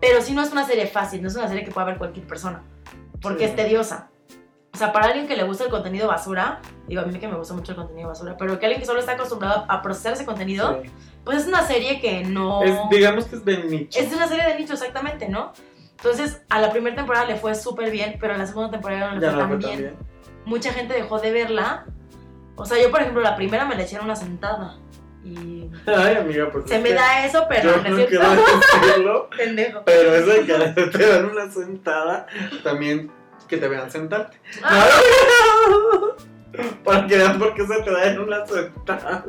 [0.00, 2.26] Pero sí no es una serie fácil, no es una serie que pueda ver cualquier
[2.26, 2.62] persona,
[3.20, 3.50] porque Sí.
[3.50, 4.10] es tediosa.
[4.74, 7.36] O sea, para alguien que le gusta el contenido basura, digo, a mí que me
[7.36, 10.26] gusta mucho el contenido basura, pero que alguien que solo está acostumbrado a procesar ese
[10.26, 10.90] contenido, Sí.
[11.24, 12.62] pues es una serie que no...
[12.62, 13.98] Es, digamos que es de nicho.
[13.98, 15.52] Es una serie de nicho, exactamente, ¿no?
[15.92, 19.18] Entonces, a la primera temporada le fue súper bien, pero a la segunda temporada no
[19.18, 19.96] le ya fue no tan bien bien.
[20.44, 21.86] mucha gente dejó de verla.
[22.56, 24.76] O sea, yo, por ejemplo, la primera me la eché en una sentada.
[25.26, 26.68] Y Ay, amiga, pues.
[26.68, 29.82] se me que da eso, pero Yo no quiero decirlo, Pendejo.
[29.84, 32.26] pero eso de que te dan una sentada,
[32.62, 33.10] también
[33.48, 34.40] que te vean sentarte.
[34.62, 34.86] Ah,
[36.84, 39.24] Para que vean por qué se te da en una sentada.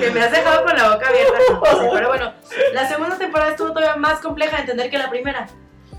[0.00, 1.38] que me has dejado con la boca abierta.
[1.60, 1.88] José.
[1.92, 2.32] Pero bueno,
[2.72, 5.46] la segunda temporada estuvo todavía más compleja de entender que la primera.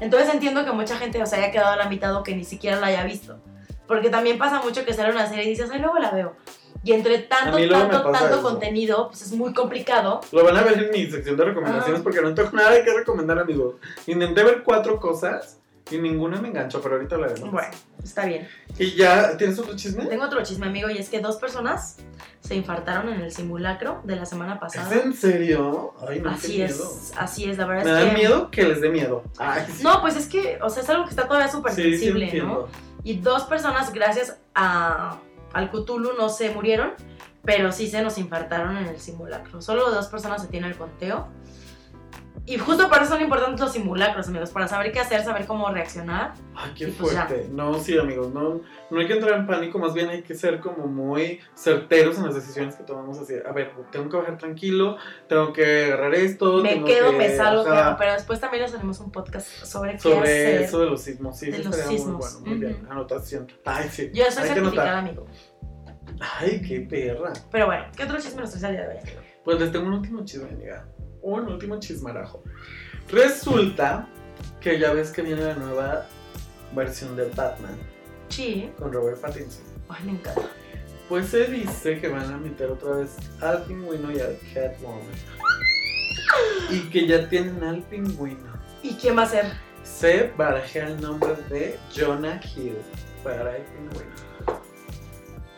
[0.02, 2.44] Entonces entiendo que mucha gente o se haya quedado a la mitad o que ni
[2.44, 3.40] siquiera la haya visto.
[3.88, 6.36] Porque también pasa mucho que sale una serie y dices, ay, luego la veo.
[6.86, 8.44] Y entre tanto, me tanto, tanto eso.
[8.44, 10.22] contenido, pues es muy complicado.
[10.32, 13.40] Lo van a ver en mi sección de recomendaciones porque no tengo nada que recomendar,
[13.40, 13.76] amigos.
[14.06, 15.58] Intenté ver cuatro cosas
[15.90, 17.52] y ninguna me enganchó, pero ahorita la veremos.
[17.52, 17.70] Bueno,
[18.04, 18.48] está bien.
[18.78, 20.06] ¿Y ya tienes otro chisme?
[20.06, 21.98] Tengo otro chisme, amigo, y es que dos personas
[22.42, 24.94] se infartaron en el simulacro de la semana pasada.
[24.96, 25.96] ¿Es en serio?
[26.08, 26.68] Ay, no, Así miedo.
[26.68, 28.18] es, así es, la verdad Me es da que...
[28.18, 29.24] miedo que les dé miedo.
[29.40, 29.82] Ay, sí.
[29.84, 32.32] No, pues es que, o sea, es algo que está todavía súper sí, sí, sensible,
[32.44, 32.68] ¿no?
[33.04, 35.20] Y dos personas, gracias a,
[35.56, 36.91] al Cthulhu, no se murieron,
[37.43, 39.62] pero sí se nos infartaron en el simulacro.
[39.62, 41.30] Solo dos personas se tiene el conteo.
[42.48, 45.68] Y justo por eso son importantes los simulacros, amigos, para saber qué hacer, saber cómo
[45.72, 46.36] reaccionar.
[46.56, 47.26] Ay, qué pues ya.
[47.26, 47.50] fuerte.
[47.52, 50.60] No, sí, amigos, no, no hay que entrar en pánico, más bien hay que ser
[50.60, 53.34] como muy certeros en las decisiones que tomamos así.
[53.43, 56.62] A ver, tengo que bajar tranquilo, tengo que agarrar esto.
[56.62, 57.64] Me tengo quedo, que- me salgo,
[57.98, 60.62] pero después también les haremos un podcast sobre qué Sobre hacer.
[60.62, 62.34] eso de los sismos, sí, de los estaría muy sismos.
[62.41, 62.84] bueno, muy bien.
[62.84, 62.91] Ujú.
[62.91, 63.48] Anotación.
[63.66, 64.12] Ay, sí.
[64.14, 65.26] Yo soy hay certificada, amigo.
[66.39, 67.34] Ay, qué perra.
[67.52, 69.02] Pero bueno, ¿qué otro chisme nos traes al día de hoy?
[69.43, 70.86] Pues les tengo un último chisme, amiga.
[71.26, 72.44] Un último chismarajo.
[73.12, 74.08] Resulta
[74.62, 76.06] que ya ves que viene la nueva
[76.76, 77.76] versión de Batman
[78.30, 78.70] Sí.
[78.78, 79.64] con Robert Pattinson.
[79.90, 80.42] Ay, me encanta.
[81.10, 85.02] Pues se dice que van a meter otra vez al pingüino y al Catwoman.
[86.70, 88.54] Y que ya tienen al pingüino.
[88.84, 89.46] ¿Y quién va a ser?
[89.84, 92.78] Se barajea el nombre de Jonah Hill
[93.24, 94.62] para el pingüino.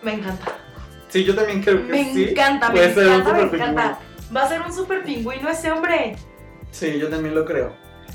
[0.02, 0.46] Me encanta.
[1.10, 2.24] Sí, yo también creo que Me sí.
[2.30, 4.00] encanta, me ser encanta, me encanta.
[4.36, 6.16] Va a ser un super pingüino ese hombre.
[6.72, 7.72] Sí, yo también lo creo.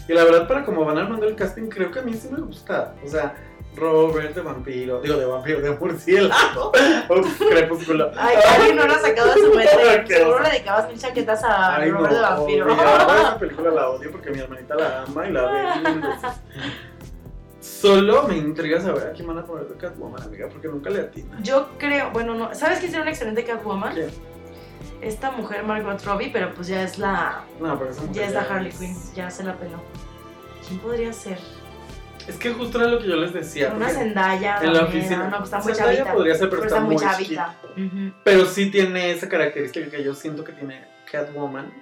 [0.08, 2.40] Y la verdad, para como van armando el casting, creo que a mí sí me
[2.40, 2.94] gusta.
[3.04, 3.34] O sea,
[3.76, 6.72] Robert de vampiro, digo de vampiro, de murciélago.
[7.08, 8.10] Uf, crepúsculo.
[8.16, 10.14] Ay, alguien no lo ha sacado de su mente.
[10.16, 12.66] Seguro le dedicabas mil chaquetas a Ay, Robert de no, Vampiro.
[12.66, 12.74] odio,
[13.20, 15.62] esa película la odio porque mi hermanita la ama y la ve.
[17.60, 21.00] Solo me intriga saber a quién van a poner de Catwoman, amiga, porque nunca le
[21.00, 21.38] atina.
[21.42, 22.52] Yo creo, bueno, no.
[22.54, 23.94] ¿Sabes quién sería una excelente Catwoman?
[23.94, 24.10] ¿Quién?
[25.02, 27.42] Esta mujer Margot Robbie, pero pues ya es la.
[27.60, 29.82] No, pero esa mujer Ya es la Harley es- Quinn, ya se la peló.
[30.66, 31.38] ¿Quién podría ser?
[32.28, 33.72] Es que justo era lo que yo les decía.
[33.74, 34.60] Una Zendaya.
[34.62, 35.24] en la oficina.
[35.24, 36.14] No, pues está muy Zendaya chavita.
[36.14, 37.56] podría ser, pero, está, muy chavita.
[37.76, 38.12] Ujú.
[38.22, 41.72] Pero sí tiene esa característica que yo siento que tiene Catwoman.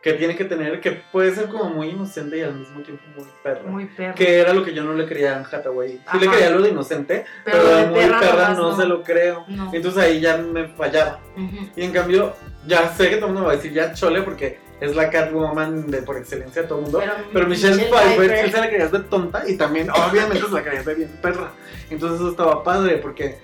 [0.00, 3.26] Que tiene que tener, que puede ser como muy inocente y al mismo tiempo muy
[3.42, 3.62] perra.
[3.64, 4.14] Muy perra.
[4.14, 6.00] Que era lo que yo no le creía a Hathaway.
[6.12, 6.36] Sí le Ajá.
[6.36, 9.44] creía lo de inocente, pero, de de muy perra, nomás no, se lo creo.
[9.48, 9.70] No.
[9.74, 11.18] Entonces ahí ya me fallaba.
[11.36, 11.70] Ujú.
[11.74, 12.34] Y en cambio,
[12.66, 15.90] ya sé que todo el mundo va a decir ya chole porque es la Catwoman
[15.90, 17.02] de por excelencia de todo el mundo.
[17.32, 20.84] Pero, Michelle, Pfeiffer sí se la creías de tonta y también obviamente se la creías
[20.84, 21.50] de bien perra.
[21.90, 23.38] Entonces eso estaba padre porque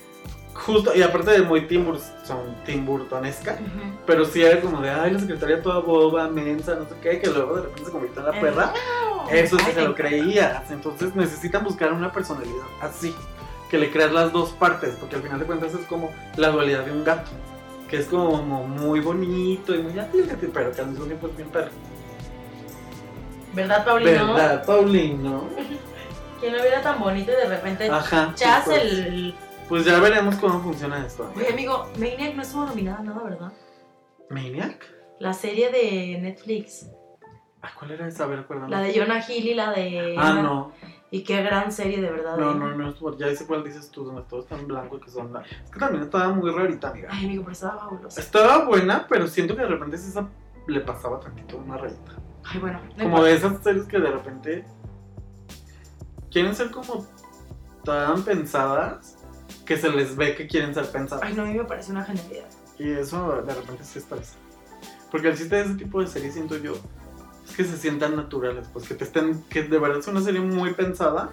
[0.54, 3.92] justo, y aparte de muy Tim, Burton, Tim Burtonesca, Ujú.
[4.06, 7.28] pero sí era como de, ay, la secretaria toda boba, mensa, no sé qué, que
[7.28, 8.72] luego de repente se convirtió en la perra.
[9.30, 10.70] Eso sí Ay, se lo creías.
[10.70, 13.14] Entonces necesitan buscar una personalidad así,
[13.70, 16.84] que le creas las dos partes, porque al final de cuentas es como la dualidad
[16.84, 17.30] de un gato,
[17.88, 21.48] que es como muy bonito y muy afíjate, pero que al mismo tiempo es bien
[21.48, 21.70] perro.
[23.54, 24.34] ¿Verdad, Paulino?
[24.34, 25.44] ¿Verdad, Paulino?
[26.40, 28.32] Que no viera tan bonito y de repente Ajá.
[28.34, 29.34] chas pues, el.
[29.68, 31.30] Pues ya veremos cómo funciona esto.
[31.36, 33.52] Oye, amigo, Maniac no estuvo nominada a nada, ¿verdad?
[34.30, 34.86] ¿Maniac?
[35.18, 36.90] La serie de Netflix.
[37.62, 38.24] Ah, ¿Cuál era esa?
[38.24, 38.70] A ver, acuérdame.
[38.70, 40.16] La de Jonah Hill y la de.
[40.18, 40.72] Ah, no.
[41.10, 42.36] Y qué gran serie, de verdad.
[42.36, 42.54] No, ¿eh?
[42.56, 42.88] no, no.
[42.90, 45.34] estuvo- Ya dice cuál dices tú, donde todo está en blanco y que son.
[45.36, 47.08] Es que también estaba muy rarita, amiga.
[47.10, 48.20] Ay, amigo, pero estaba fabulosa.
[48.20, 50.28] Estaba buena, pero siento que de repente esa
[50.66, 52.12] le pasaba tantito una rayita.
[52.44, 52.80] Ay, bueno.
[52.98, 54.64] no Como de esas series que de repente
[56.30, 57.06] quieren ser como
[57.84, 59.13] tan pensadas
[59.64, 61.24] que se les ve que quieren ser pensadas.
[61.24, 62.46] Ay, no, a mí me parece una genialidad.
[62.78, 64.34] Y eso de repente sí estresa.
[65.10, 66.74] Porque el chiste de ese tipo de series siento yo
[67.48, 70.40] es que se sientan naturales, pues que te estén, que de verdad es una serie
[70.40, 71.28] muy pensada,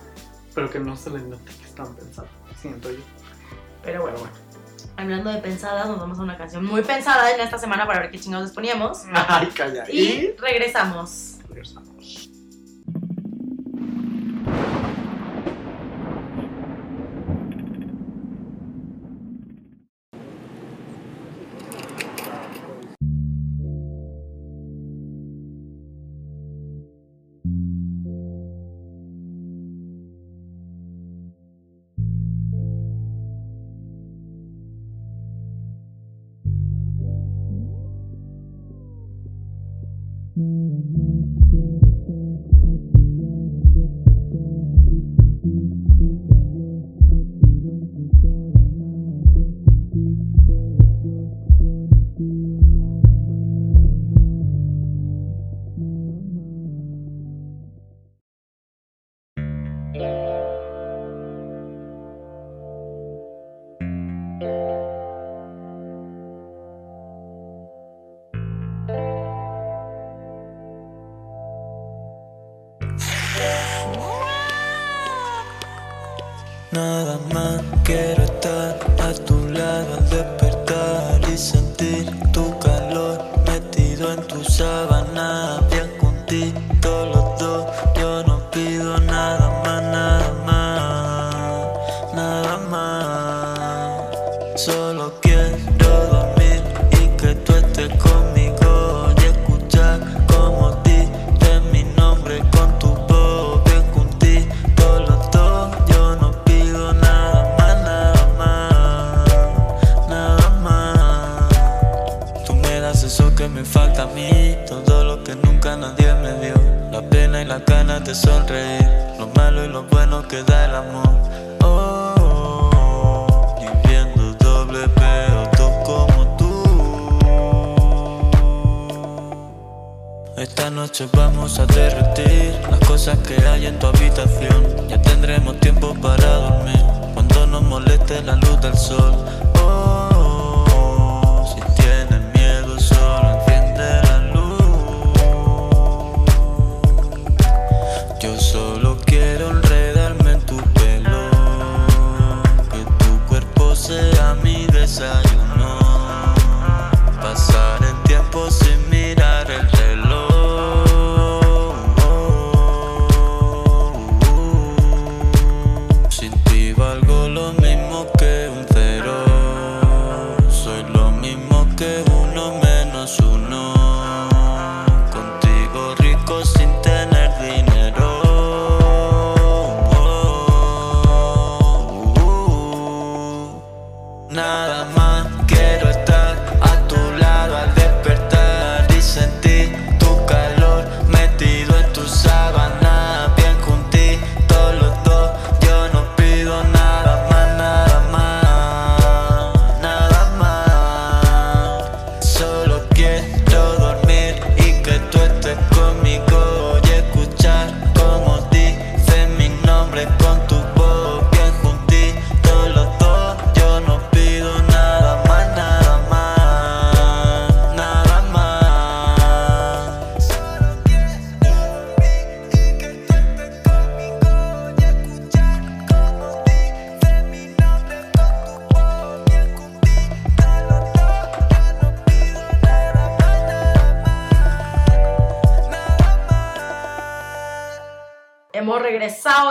[0.53, 2.29] pero que no se les note que están pensadas,
[2.59, 2.99] siento yo.
[3.83, 4.33] Pero bueno, bueno.
[4.97, 8.11] hablando de pensadas, nos vamos a una canción muy pensada en esta semana para ver
[8.11, 9.03] qué chingados les poníamos.
[9.13, 9.89] Ay, calla.
[9.89, 11.37] Y Y regresamos.
[11.49, 11.89] regresamos.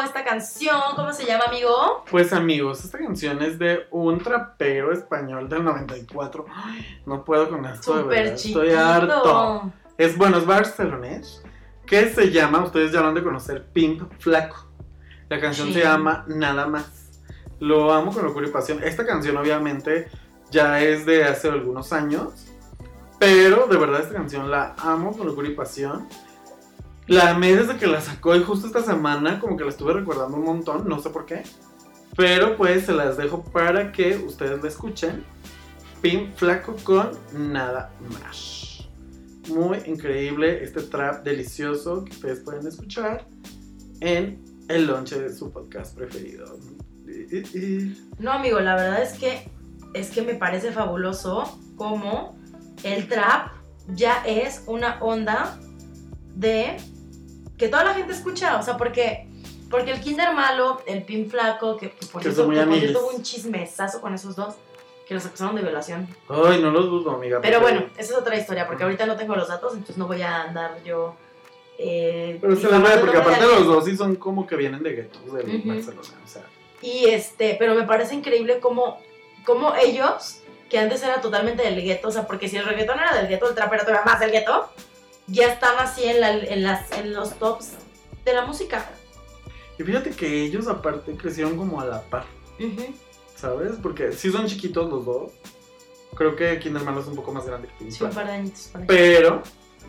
[0.04, 0.78] Esta canción.
[0.94, 2.04] ¿Cómo se llama, amigo?
[2.10, 6.44] Pues amigos, esta canción es de un trapero español del 94.
[6.54, 8.36] Ay, no puedo con esto, de verdad.
[8.36, 8.62] chiquito.
[8.62, 9.72] Estoy harto.
[9.96, 11.42] Es bueno, es barcelonés.
[11.86, 14.68] Que se llama, ustedes ya lo han de conocer, Pimp Flaco.
[15.30, 15.74] La canción Sí.
[15.74, 17.22] se llama Nada Más.
[17.58, 18.82] Lo amo con locura y pasión.
[18.82, 20.08] Esta canción, obviamente,
[20.50, 22.48] ya es de hace algunos años.
[23.18, 26.06] Pero de verdad, esta canción la amo con locura y pasión.
[27.10, 30.36] La amé desde que la sacó y justo esta semana, como que la estuve recordando
[30.36, 31.42] un montón, no sé por qué.
[32.16, 35.24] Pero pues se las dejo para que ustedes la escuchen.
[36.00, 38.88] Pin Flaco con Nada Más.
[39.48, 43.26] Muy increíble este trap delicioso que ustedes pueden escuchar
[43.98, 46.60] en el lonche de su podcast preferido.
[48.20, 49.50] No, amigo, la verdad es que
[49.94, 52.38] es que me parece fabuloso como
[52.84, 53.50] el trap
[53.88, 55.58] ya es una onda
[56.36, 56.76] de
[57.60, 59.26] que toda la gente escucha, o sea, porque
[59.70, 62.48] porque el Kinder Malo, el Pin Flaco, que, que por Que cierto,
[63.00, 64.54] hubo un chismesazo con esos dos
[65.06, 66.08] que los acusaron de violación.
[66.28, 67.38] Ay, no lo dudo, amiga.
[67.40, 70.06] Pero porque- bueno, esa es otra historia, porque ahorita no tengo los datos, entonces no
[70.08, 71.14] voy a andar yo.
[71.78, 74.92] Eh, Pero se difamando ve, porque aparte los dos sí son como que vienen de
[74.92, 75.42] guetos de.
[75.64, 76.08] Barcelona.
[76.24, 76.42] O sea,
[76.82, 78.98] Y este, pero me parece increíble cómo,
[79.44, 83.14] cómo ellos, que antes era totalmente del gueto, o sea, porque si el reggaetón era
[83.14, 84.68] del gueto, el trap era todavía más del gueto,
[85.30, 87.72] ya están así en, la- en, las, en los tops
[88.24, 88.88] de la música.
[89.78, 92.24] y fíjate que ellos aparte crecieron como a la par.
[93.36, 93.72] ¿sabes?
[93.82, 95.32] Porque sí son chiquitos los dos.
[96.14, 98.32] Creo que Kinder Malo es un poco más grande que Pin Sí, un par de
[98.32, 98.70] añitos.
[98.86, 99.42] Pero,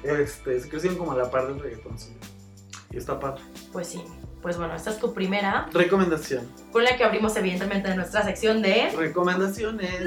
[0.04, 2.16] este, sí crecieron como a la par del reggaetón, sí.
[2.92, 3.42] Y está padre.
[3.74, 4.02] Pues sí.
[4.42, 6.50] Pues bueno, esta es tu primera, Recomendación.
[6.72, 8.90] con la que abrimos evidentemente nuestra sección de...
[8.96, 10.02] Recomendaciones.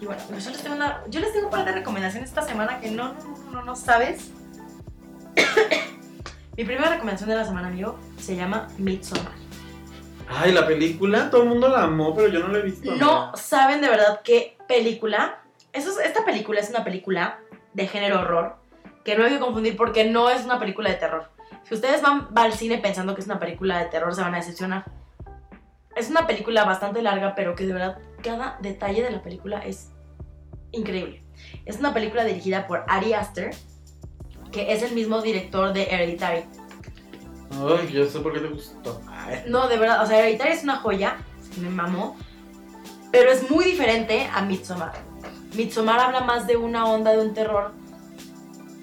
[0.00, 2.80] Y bueno, yo les tengo, una, yo les tengo un par de recomendaciones esta semana
[2.80, 4.30] que no, no, no, no, no sabes.
[6.56, 9.32] Mi primera recomendación de la semana, amigo, se llama Midsommar.
[10.28, 12.94] Ay, la película, todo el mundo la amó, pero yo no la he visto.
[12.96, 13.36] No amiga.
[13.36, 15.38] saben de verdad qué película.
[15.72, 17.38] Eso es- esta película es una película
[17.72, 18.56] de género horror
[19.04, 21.30] que no hay que confundir porque no es una película de terror.
[21.64, 24.34] Si ustedes van, van al cine pensando que es una película de terror, se van
[24.34, 24.84] a decepcionar.
[25.96, 29.90] Es una película bastante larga, pero que de verdad cada detalle de la película es
[30.72, 31.22] increíble.
[31.66, 33.54] Es una película dirigida por Ari Aster,
[34.50, 36.44] que es el mismo director de Hereditary.
[37.52, 39.00] Ay, yo sé por qué te gustó.
[39.08, 39.44] Ay.
[39.46, 41.18] No, de verdad, o sea, Hereditary es una joya,
[41.60, 42.16] me mamó,
[43.12, 44.92] pero es muy diferente a Midsommar.
[45.54, 47.72] Midsommar habla más de una onda de un terror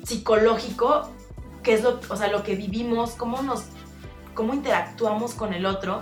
[0.04, 1.10] psicológico,
[1.64, 3.66] que es lo, o sea, lo que vivimos, cómo nos,
[4.34, 6.02] cómo interactuamos con el otro,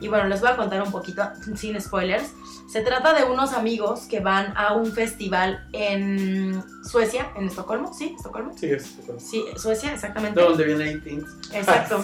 [0.00, 1.22] Y bueno, les voy a contar un poquito,
[1.54, 2.32] sin spoilers.
[2.68, 8.14] Se trata de unos amigos que van a un festival en Suecia, en Estocolmo, ¿sí?
[8.16, 8.56] ¿Estocolmo?
[8.56, 10.40] Sí, es Sí, Suecia, exactamente.
[10.40, 11.26] de donde viene 18.
[11.52, 12.02] Exacto.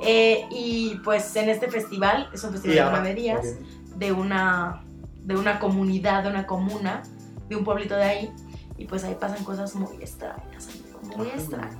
[0.00, 3.56] Eh, y pues en este festival, es un festival de nueve días,
[3.96, 4.84] de una,
[5.22, 7.02] de una comunidad, de una comuna,
[7.48, 8.32] de un pueblito de ahí.
[8.76, 11.76] Y pues ahí pasan cosas muy extrañas, amigo, muy extrañas.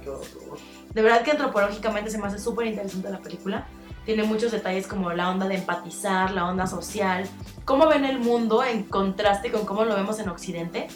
[0.93, 3.69] De verdad que antropológicamente se me hace súper interesante la película.
[4.09, 7.29] Tiene muchos detalles como la onda de empatizar, la onda social,
[7.67, 10.89] cómo ven el mundo en contraste con cómo lo vemos en Occidente.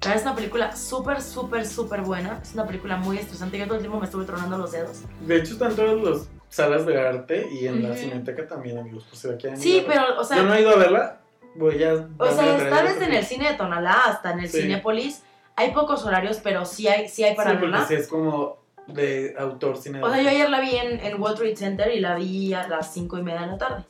[0.00, 2.38] Pero es una película súper, súper, súper buena.
[2.40, 3.58] Es una película muy estresante.
[3.58, 5.00] Yo todo el tiempo me estuve tronando los dedos.
[5.26, 9.04] De hecho, están todas las salas de arte y en la cineteca también, amigos.
[9.10, 11.20] Pues aquí Sí, pero, o sea, Yo no he ido a verla.
[11.56, 11.94] Voy a.
[12.18, 14.60] o sea está desde en el cine de Tonalá hasta en el Sí.
[14.62, 15.24] Cinépolis.
[15.56, 17.88] Hay pocos horarios, pero sí hay, sí hay para sí, porque verla.
[17.88, 20.02] sí es como de autor cine.
[20.02, 22.66] O sea, yo ayer la vi en, en World Trade Center y la vi a
[22.68, 23.84] las 5 y media de la tarde.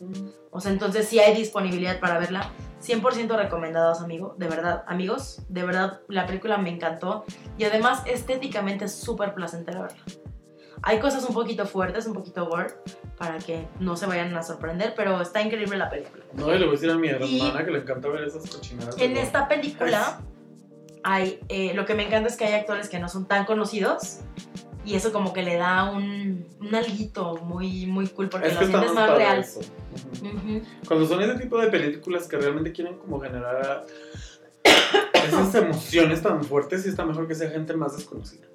[0.50, 2.50] O sea, entonces sí hay disponibilidad para verla.
[2.82, 4.34] 100% recomendados, amigo.
[4.38, 5.42] De verdad, amigos.
[5.48, 7.24] De verdad, la película me encantó.
[7.58, 10.02] Y además, estéticamente es súper placentera verla.
[10.84, 12.74] Hay cosas un poquito fuertes, un poquito gore,
[13.16, 16.24] para que no se vayan a sorprender, pero está increíble la película.
[16.34, 18.50] No, y le voy a decir a mi Y- hermana que le encanta ver esas
[18.50, 18.98] cochinadas.
[18.98, 20.20] En esta película,
[21.04, 24.18] hay, eh, lo que me encanta es que hay actores que no son tan conocidos.
[24.84, 28.60] Y eso como que le da un, un alguito muy, muy cool, porque Es lo
[28.60, 29.38] que sientes más real.
[29.38, 29.60] eso.
[30.88, 33.86] Cuando son ese tipo de películas que realmente quieren como generar
[35.14, 38.46] esas emociones tan fuertes, sí está mejor que sea gente más desconocida.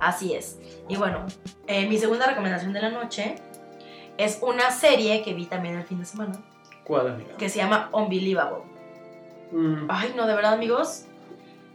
[0.00, 0.58] Así es.
[0.88, 1.26] Y bueno,
[1.66, 3.36] eh, mi segunda recomendación de la noche
[4.16, 6.40] es una serie que vi también el fin de semana,
[6.84, 7.36] ¿Cuál, amiga?
[7.36, 8.64] que se llama Unbelievable.
[9.52, 11.04] Mm, Ay, no, de verdad, amigos.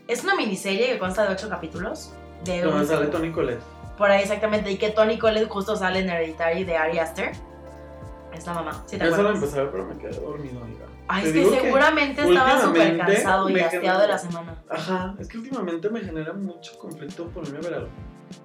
[0.07, 2.11] Es una miniserie que consta de ocho capítulos.
[2.43, 3.61] De donde un- sale Tony Colette.
[3.97, 4.71] Por ahí exactamente.
[4.71, 7.31] Y que Tony Collette justo sale en Hereditary de Ari Aster.
[8.33, 8.83] Es la mamá.
[8.87, 9.35] ¿Sí te Eso lo acuerdas?
[9.35, 10.85] empecé a ver, pero me quedé dormido, amiga.
[11.07, 14.55] Ay, es que seguramente estaba súper cansado y hastiado de la semana.
[14.69, 17.89] Ajá, es que últimamente me genera mucho conflicto ponerme a ver algo.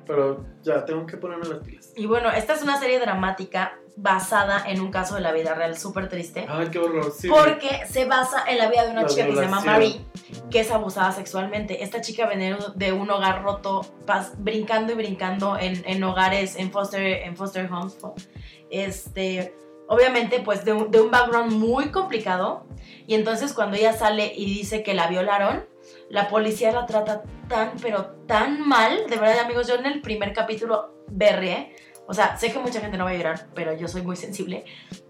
[0.06, 1.92] Pero ya tengo que ponerme las pilas.
[1.96, 5.76] Y bueno, esta es una serie dramática basada en un caso de la vida real
[5.76, 6.46] súper triste.
[6.48, 7.28] Ay, qué horror, sí.
[7.28, 9.74] Porque se basa en la vida de una La chica que se llama violación.
[9.74, 11.82] Marie, que es abusada sexualmente.
[11.82, 16.70] Esta chica viene de un hogar roto, pas- brincando y brincando en, en hogares, en
[16.70, 17.96] foster, en foster homes.
[18.70, 19.54] Este,
[19.88, 22.66] obviamente, pues de un, de un background muy complicado.
[23.06, 25.66] Y entonces cuando ella sale y dice que la violaron,
[26.10, 29.06] la policía la trata tan, pero tan mal.
[29.08, 31.74] De verdad, amigos, yo en el primer capítulo berré.
[32.10, 34.64] O sea, sé que mucha gente no va a llorar, pero yo soy muy sensible.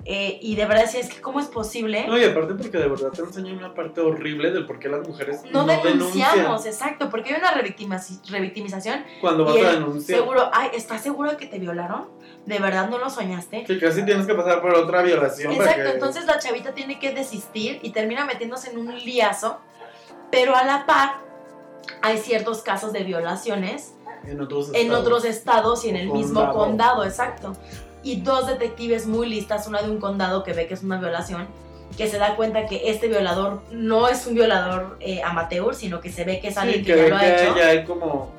[0.04, 2.04] Eh, y de verdad, sí, es que cómo es posible...
[2.08, 5.06] No, y aparte porque de verdad te enseña una parte horrible del por qué las
[5.06, 6.34] mujeres no, no, denunciamos,
[6.64, 10.18] denuncian exacto, porque hay una revictimizaci- revictimización cuando vas a denunciar.
[10.18, 12.08] seguro, ay, ¿estás seguro de que te violaron?
[12.46, 13.62] ¿De verdad no lo soñaste?
[13.62, 15.52] Que casi tienes que pasar por otra violación.
[15.52, 19.60] Exacto, que- entonces la chavita tiene que desistir y termina metiéndose en un liazo,
[20.32, 21.20] pero a la par
[22.02, 23.94] hay ciertos casos de violaciones
[24.28, 25.00] En otros en estados.
[25.00, 27.04] otros estados y en el mismo Condado.
[27.04, 27.54] exacto.
[28.02, 31.46] Y dos detectives muy listas, una de un condado que ve que es una violación,
[31.96, 36.12] que se da cuenta que este violador no es un violador eh, amateur, sino que
[36.12, 37.56] se ve que es alguien Sí, que, que ya lo ha que hecho.
[37.56, 38.30] ya hay como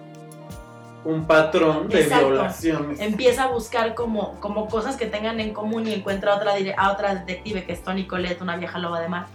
[1.05, 2.27] un patrón de Exacto.
[2.27, 2.99] violaciones.
[2.99, 6.91] Empieza a buscar como, como cosas que tengan en común y encuentra a otra, a
[6.91, 9.27] otra detective que es Tony Colette, una vieja loba de mar.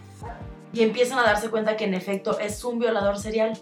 [0.72, 3.56] Y empiezan a darse cuenta que en efecto es un violador serial.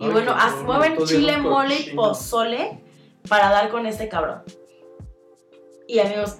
[0.00, 0.34] Y Ay, bueno,
[0.64, 2.82] mueven chile, mole y pozole
[3.28, 4.42] para dar con este cabrón.
[5.86, 6.36] Y amigos,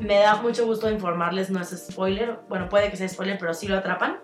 [0.00, 3.68] me da mucho gusto informarles, no es spoiler, bueno, puede que sea spoiler, pero sí
[3.68, 4.18] lo atrapan.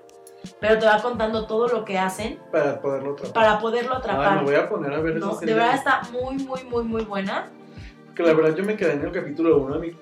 [0.59, 3.33] Pero te va contando todo lo que hacen Para poderlo atrapar.
[3.33, 4.39] para poderlo atrapar.
[4.39, 7.53] me voy a poner a ver No, de verdad está muy, muy, muy, muy buena.
[8.17, 9.97] Que la verdad yo me quedé en el capítulo 1 a mí.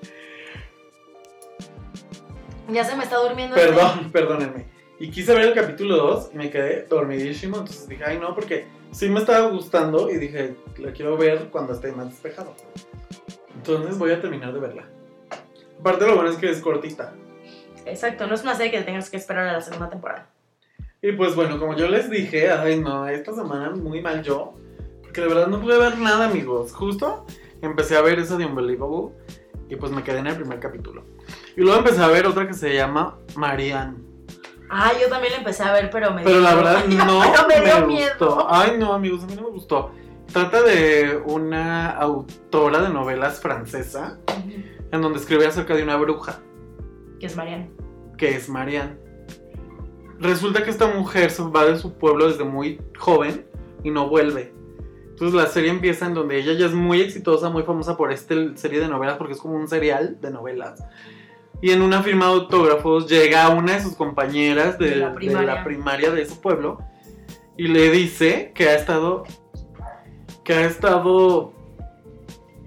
[2.69, 3.55] Ya se me está durmiendo.
[3.55, 4.70] Perdón, perdónenme.
[5.01, 7.57] Y quise ver el capítulo 2 y me quedé dormidísimo.
[7.57, 11.73] Entonces dije, ay no, porque sí me estaba gustando y dije, la quiero ver cuando
[11.73, 12.53] esté más despejado.
[13.55, 14.87] Entonces voy a terminar de verla.
[15.79, 17.15] Aparte lo bueno es que es cortita.
[17.87, 20.29] Exacto, no es una serie que tengas que esperar a la segunda temporada.
[21.01, 24.53] Y pues bueno, como yo les dije, ay no, esta semana muy mal yo.
[25.01, 26.73] Porque de verdad no pude ver nada, amigos.
[26.73, 27.25] Justo
[27.63, 29.15] empecé a ver esa de Unbelievable
[29.67, 31.03] y pues me quedé en el primer capítulo.
[31.57, 34.10] Y luego empecé a ver otra que se llama Marianne.
[34.73, 37.47] Ah, yo también la empecé a ver, pero me Pero dio- la verdad no Pero
[37.47, 38.47] me dio miedo.
[38.49, 39.91] Ay no, amigos, a mí no me gustó.
[40.31, 44.17] Trata de una autora de novelas francesa
[44.91, 46.39] en donde escribe acerca de una bruja
[47.19, 47.67] Que es Mariana.
[48.17, 48.97] que es Marianne.
[50.19, 53.45] Resulta que esta mujer se va de su pueblo desde muy joven
[53.83, 54.53] y no vuelve.
[55.09, 58.35] Entonces la serie empieza en donde ella ya es muy exitosa, muy famosa por esta
[58.55, 60.83] serie de novelas, porque es como un serial de novelas.
[61.61, 65.15] Y en una firma de autógrafos llega una de sus compañeras de, De la de
[65.15, 65.55] primaria.
[65.55, 66.79] la primaria de su pueblo
[67.57, 69.25] y le dice que ha estado
[70.43, 71.53] que ha estado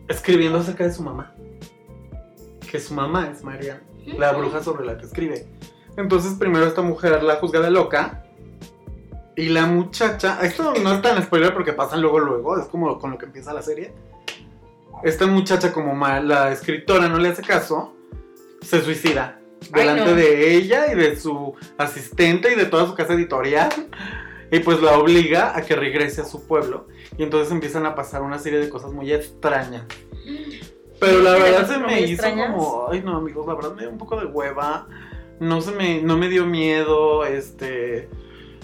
[0.08, 1.34] escribiendo acerca de su mamá.
[2.70, 5.46] Que su mamá es Marian, la bruja sobre la que escribe.
[5.96, 8.24] Entonces primero esta mujer la juzga de loca
[9.36, 13.10] y la muchacha, esto no es tan spoiler porque pasan luego luego, es como con
[13.12, 13.92] lo que empieza la serie.
[15.02, 17.93] Esta muchacha como la escritora no le hace caso,
[18.64, 20.16] se suicida Ay, delante no.
[20.16, 23.70] de ella y de su asistente y de toda su casa editorial.
[24.50, 26.86] Y pues la obliga a que regrese a su pueblo.
[27.16, 29.84] Y entonces empiezan a pasar una serie de cosas muy extrañas.
[31.00, 32.52] Pero la verdad se me hizo extrañas.
[32.52, 34.86] como, ay no amigos, la verdad me dio un poco de hueva.
[35.40, 38.08] No se me, no me dio miedo, este,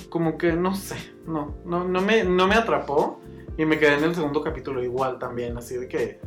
[0.09, 0.97] como que no sé,
[1.27, 3.21] no, no, no me, no me atrapó.
[3.59, 6.21] Y me quedé en el segundo capítulo igual también, así de que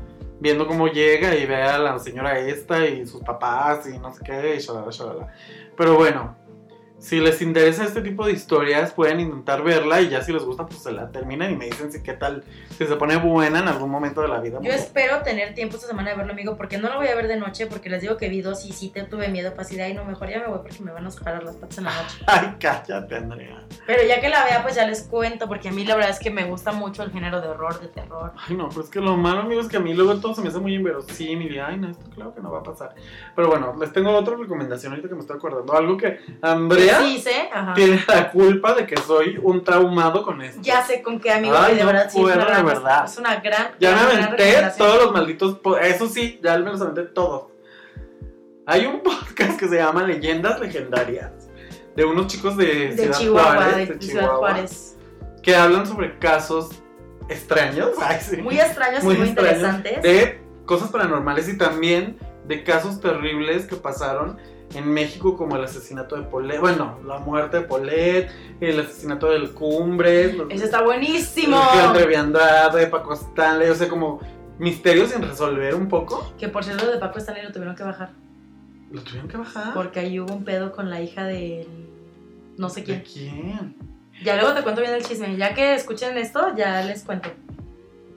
[0.43, 4.21] viendo cómo llega y ve a la señora esta y sus papás y no sé
[4.25, 5.33] qué, y shalala, shalala.
[5.77, 6.35] Pero bueno,
[7.03, 10.65] si les interesa este tipo de historias, pueden intentar verla y ya si les gusta,
[10.65, 12.45] pues se la terminan y me dicen si qué tal,
[12.77, 14.59] si se pone buena en algún momento de la vida.
[14.61, 17.27] Yo espero tener tiempo esta semana de verlo, amigo, porque no lo voy a ver
[17.27, 19.75] de noche, porque les digo que vi dos y sí te tuve miedo, pues así
[19.75, 21.83] de ahí no, mejor ya me voy porque me van a jalar las patas en
[21.83, 22.17] la noche.
[22.25, 23.61] Ay, cállate, Andrea.
[23.85, 26.19] Pero ya que la vea, pues ya les cuento, porque a mí la verdad es
[26.19, 28.31] que me gusta mucho el género de horror, de terror.
[28.47, 30.41] Ay, no, pero es que lo malo, amigo, es que a mí luego todo se
[30.41, 32.95] me hace muy inverosímil y, ay, no, esto claro que no va a pasar.
[33.35, 35.73] Pero bueno, les tengo otra recomendación ahorita que me estoy acordando.
[35.73, 37.73] Algo que Andrea Sí, sé, ajá.
[37.73, 40.59] tiene la culpa de que soy un traumado con esto.
[40.61, 43.05] Ya sé con qué amigo, Ay, de no verdad sí es una, gran, verdad.
[43.05, 43.67] es una gran.
[43.79, 47.47] Ya gran, me aventé todos los malditos, eso sí, ya me los aventé todos.
[48.65, 51.31] Hay un podcast que se llama Leyendas Legendarias
[51.95, 54.97] de unos chicos de, de Ciudad Chihuahua, Juárez, de, de Ciudad Chihuahua, Juárez.
[55.43, 56.69] que hablan sobre casos
[57.29, 60.01] extraños, ay, sí, Muy extraños muy y muy extraños, interesantes.
[60.01, 62.17] de cosas paranormales y también
[62.47, 64.37] de casos terribles que pasaron
[64.73, 69.51] en México como el asesinato de Polet, bueno, la muerte de Polet, el asesinato del
[69.51, 71.57] Cumbres, Ese está buenísimo.
[71.95, 74.19] el de Andrade, Paco Stanley, o sea, como
[74.57, 76.33] misterios sin resolver un poco.
[76.39, 78.11] Que por cierto, de Paco Stanley lo tuvieron que bajar.
[78.91, 79.73] Lo tuvieron que bajar.
[79.73, 81.67] Porque ahí hubo un pedo con la hija de
[82.57, 83.03] no sé ¿De quién.
[83.03, 83.75] quién?
[84.23, 85.35] Ya luego te cuento bien el chisme.
[85.37, 87.29] Ya que escuchen esto, ya les cuento.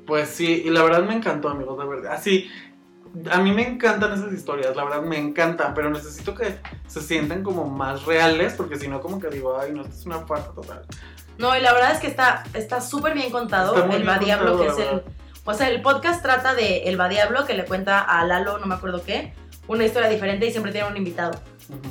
[0.06, 2.12] Pues sí, y la verdad me encantó, amigos, de verdad.
[2.12, 2.48] Así,
[3.30, 7.42] a mí me encantan esas historias, la verdad me encantan, pero necesito que se sientan
[7.42, 10.50] como más reales, porque si no, como que digo, ay, no, esto es una falta
[10.52, 10.82] total.
[11.38, 13.74] No, y la verdad es que está está súper bien contado.
[13.74, 15.02] Está muy el bien Va Diablo, contado, que es el.
[15.44, 18.66] O sea, el podcast trata de El Va Diablo, que le cuenta a Lalo, no
[18.66, 19.32] me acuerdo qué,
[19.68, 21.40] una historia diferente y siempre tiene un invitado.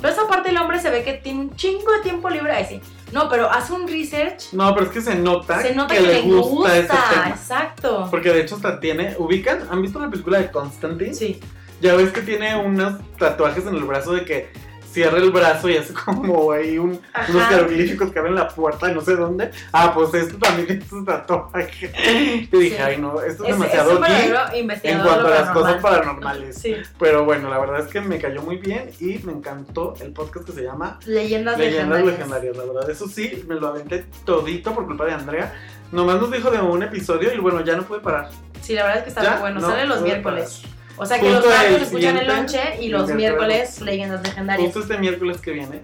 [0.00, 2.64] Pero esa parte el hombre se ve que tiene un chingo de tiempo libre ahí
[2.66, 2.80] sí.
[3.12, 4.52] No, pero hace un research.
[4.52, 6.76] No, pero es que se nota, Se nota que, le gusta.
[6.76, 7.28] ese tema.
[7.28, 8.08] Exacto.
[8.10, 9.66] Porque de hecho hasta tiene, ¿ubican?
[9.70, 11.14] ¿Han visto la película de Constantine?
[11.14, 11.40] Sí.
[11.80, 14.50] Ya ves que tiene unos tatuajes en el brazo de que
[14.96, 18.94] cierra el brazo y hace como ahí un, unos jeroglíficos que abren la puerta de
[18.94, 19.50] no sé dónde.
[19.70, 21.92] Ah, pues esto también es un tatuaje.
[22.46, 22.82] Y dije, Sí.
[22.82, 25.82] ay no, esto es, Es, demasiado es en cuanto a las cosas paranormal.
[25.82, 26.56] paranormales.
[26.58, 26.76] Sí.
[26.98, 30.46] Pero bueno, la verdad es que me cayó muy bien y me encantó el podcast
[30.46, 32.06] que se llama Leyendas, Leyendas legendarias.
[32.18, 32.56] Legendarias.
[32.56, 35.52] La verdad, eso sí, me lo aventé todito por culpa de Andrea.
[35.92, 38.30] Nomás nos dijo de un episodio y bueno, ya no pude parar.
[38.62, 39.60] Sí, la verdad es que está muy bueno.
[39.60, 40.62] no, Sale los miércoles.
[40.96, 43.80] O sea que Justo los martes escuchan el lonche y los miércoles.
[43.82, 44.66] leyendas legendarias.
[44.66, 45.82] Justo este miércoles que viene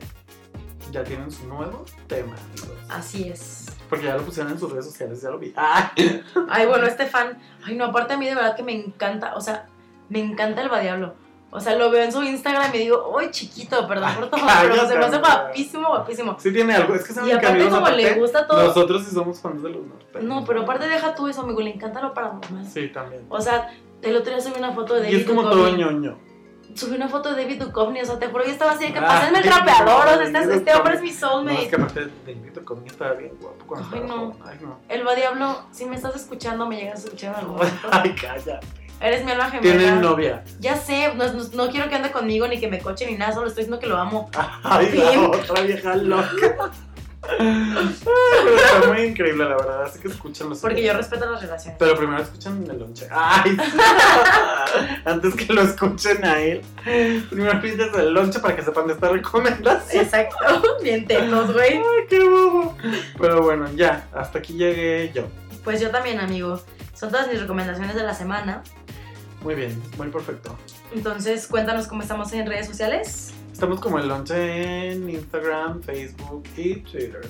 [0.90, 2.76] ya tienen su nuevo tema, amigos.
[2.89, 3.66] Así es.
[3.89, 5.52] Porque ya lo pusieron en sus redes sociales, ya lo vi.
[5.56, 6.22] ¡Ay!
[6.51, 7.39] Ay, bueno, este fan.
[7.64, 9.34] Ay, no, aparte a mí de verdad que me encanta.
[9.34, 9.66] O sea,
[10.09, 11.14] me encanta el Badiablo.
[11.55, 13.86] O sea, lo veo en su Instagram y digo, ¡ay, chiquito!
[13.86, 16.36] Perdón por todo, pero se me hace guapísimo, guapísimo.
[16.40, 18.64] Sí tiene algo, es que Y saben que aparte, como le gusta todo.
[18.68, 20.24] nosotros sí somos fans de los norteños.
[20.24, 22.66] No, pero aparte deja tú eso, amigo, le encanta lo paranormal.
[22.66, 23.26] Sí, también.
[23.28, 23.68] O sea,
[24.03, 25.62] el otro día subí una foto de Y David es como Duchovny.
[25.62, 26.19] todo ñoño.
[26.74, 28.99] Subí una foto de David Duchovny, o sea, te juro, yo estaba así de que
[28.99, 31.20] Ah, pasenme el David trapeador, o sea, Duchovny, este, este hombre es mi No, es
[31.20, 31.69] soulmate.
[31.69, 34.27] que aparte de Invito conmigo estaba bien guapo cuando Ay, estaba no.
[34.33, 34.43] joven.
[34.47, 34.79] Ay, no.
[34.89, 37.89] El Badiablo, si me estás escuchando, me llegas a escuchar en algún momento.
[37.91, 38.61] Ay, calla.
[39.01, 39.77] Eres mi alma gemela.
[39.79, 40.45] Tienen novia.
[40.61, 43.33] Ya sé, no, no- no quiero que ande conmigo ni que me coche ni nada,
[43.33, 44.31] solo estoy diciendo que lo amo.
[44.62, 46.70] Ay, la otra vieja loca.
[48.74, 49.82] Está muy increíble, la verdad.
[49.85, 50.57] Así que escúchenlo.
[50.57, 51.77] Porque yo respeto las relaciones.
[51.78, 53.09] Pero primero escuchan el lonche.
[53.11, 53.57] Ay,
[55.05, 56.62] antes que lo escuchen a él.
[57.31, 60.05] Primero pides el lonche para que sepan de esta recomendación.
[60.05, 61.77] Exacto, bien tetos, güey.
[61.77, 62.77] Ay, qué bobo.
[63.19, 65.24] Pero bueno, ya, hasta aquí llegué yo.
[65.65, 66.61] Pues yo también, amigo.
[66.94, 68.62] Son todas mis recomendaciones de la semana.
[69.43, 70.57] Muy bien, muy perfecto.
[70.94, 73.32] Entonces, cuéntanos cómo estamos en redes sociales.
[73.53, 77.20] Estamos como el lonche en Instagram, Facebook y Twitter.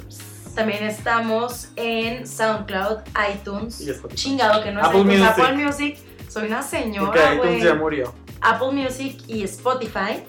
[0.55, 2.99] También estamos en SoundCloud,
[3.35, 3.81] iTunes.
[3.81, 4.15] Y Spotify.
[4.23, 5.33] Chingado que no es Apple iTunes, Music.
[5.45, 5.99] Apple Music.
[6.29, 7.63] Soy una Porque señora, iTunes güey.
[7.63, 8.15] ya murió.
[8.41, 10.25] Apple Music y Spotify.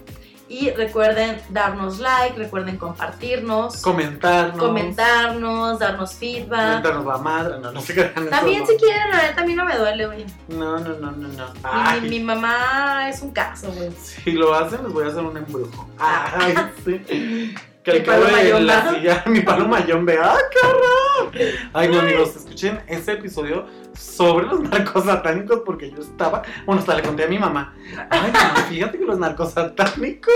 [0.49, 4.59] Y recuerden darnos like, recuerden compartirnos, Comentarnos.
[4.59, 6.83] comentarnos, darnos feedback.
[6.83, 7.59] Comentarnos la madre.
[7.59, 8.29] No, no se crean.
[8.29, 10.25] También si quieren, la neta a mí no me duele, güey.
[10.49, 10.77] no.
[10.77, 11.27] No, no, no, no.
[11.53, 13.89] Mi, Ay, mi- mi mamá es un caso, güey.
[13.99, 15.89] Si lo hacen, les voy a hacer un embrujo.
[15.97, 16.53] Ay,
[16.85, 17.55] sí.
[17.83, 20.17] Que cabo paloma de la silla, mi paloma yombe.
[20.21, 21.31] ¡Ah, qué horror!
[21.73, 26.43] Ay, no, amigos, escuchen ese episodio sobre los narcos satánicos porque yo estaba.
[26.65, 27.75] Bueno, hasta le conté a mi mamá.
[28.09, 30.33] Ay, mamá, fíjate que los narcos satánicos.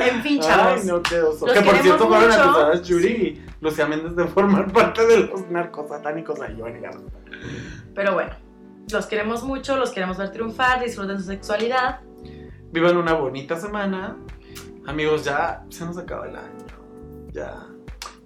[0.00, 0.80] En fin, chavos.
[0.80, 1.44] Ay, no, qué oso.
[1.44, 5.90] Que por cierto fueron acusadas Yuri y Lucía Méndez de formar parte de los narcos
[5.90, 6.40] satánicos.
[6.40, 6.64] Ay, yo,
[7.94, 8.34] Pero bueno,
[8.90, 12.00] los queremos mucho, los queremos ver triunfar, disfruten su sexualidad.
[12.72, 14.16] Vivan una bonita semana.
[14.86, 16.66] Amigos, ya se nos acaba el año.
[17.32, 17.66] Ya.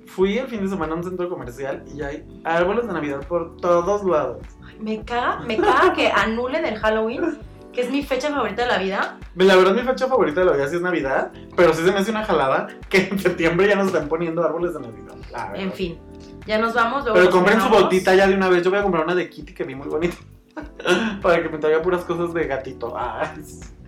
[0.07, 3.27] Fui el fin de semana a un centro comercial y ya hay árboles de Navidad
[3.27, 4.39] por todos lados.
[4.79, 7.39] Me caga, me caga que anulen el Halloween,
[7.73, 9.19] que es mi fecha favorita de la vida.
[9.37, 11.99] La verdad, mi fecha favorita de la vida sí es Navidad, pero sí se me
[11.99, 15.15] hace una jalada que en septiembre ya nos están poniendo árboles de Navidad.
[15.33, 15.53] la.
[15.55, 15.99] En fin,
[16.47, 17.05] ya nos vamos.
[17.05, 18.63] luego Pero nos compren su botita ya de una vez.
[18.63, 20.17] Yo voy a comprar una de Kitty que vi muy bonita.
[21.23, 22.95] Para que me traiga puras cosas de gatito.
[22.97, 23.29] Ay.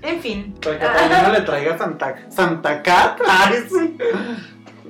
[0.03, 3.21] En fin, Para que a Paulina le traiga Santa, Santa Cat.
[3.27, 3.97] Ay, sí.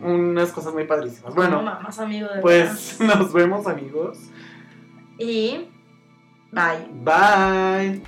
[0.03, 1.35] Unas cosas muy padrísimas.
[1.35, 4.19] bueno, más amigo de pues nos vemos, amigos.
[5.19, 5.69] Y
[6.51, 6.89] bye.
[7.05, 8.03] Bye.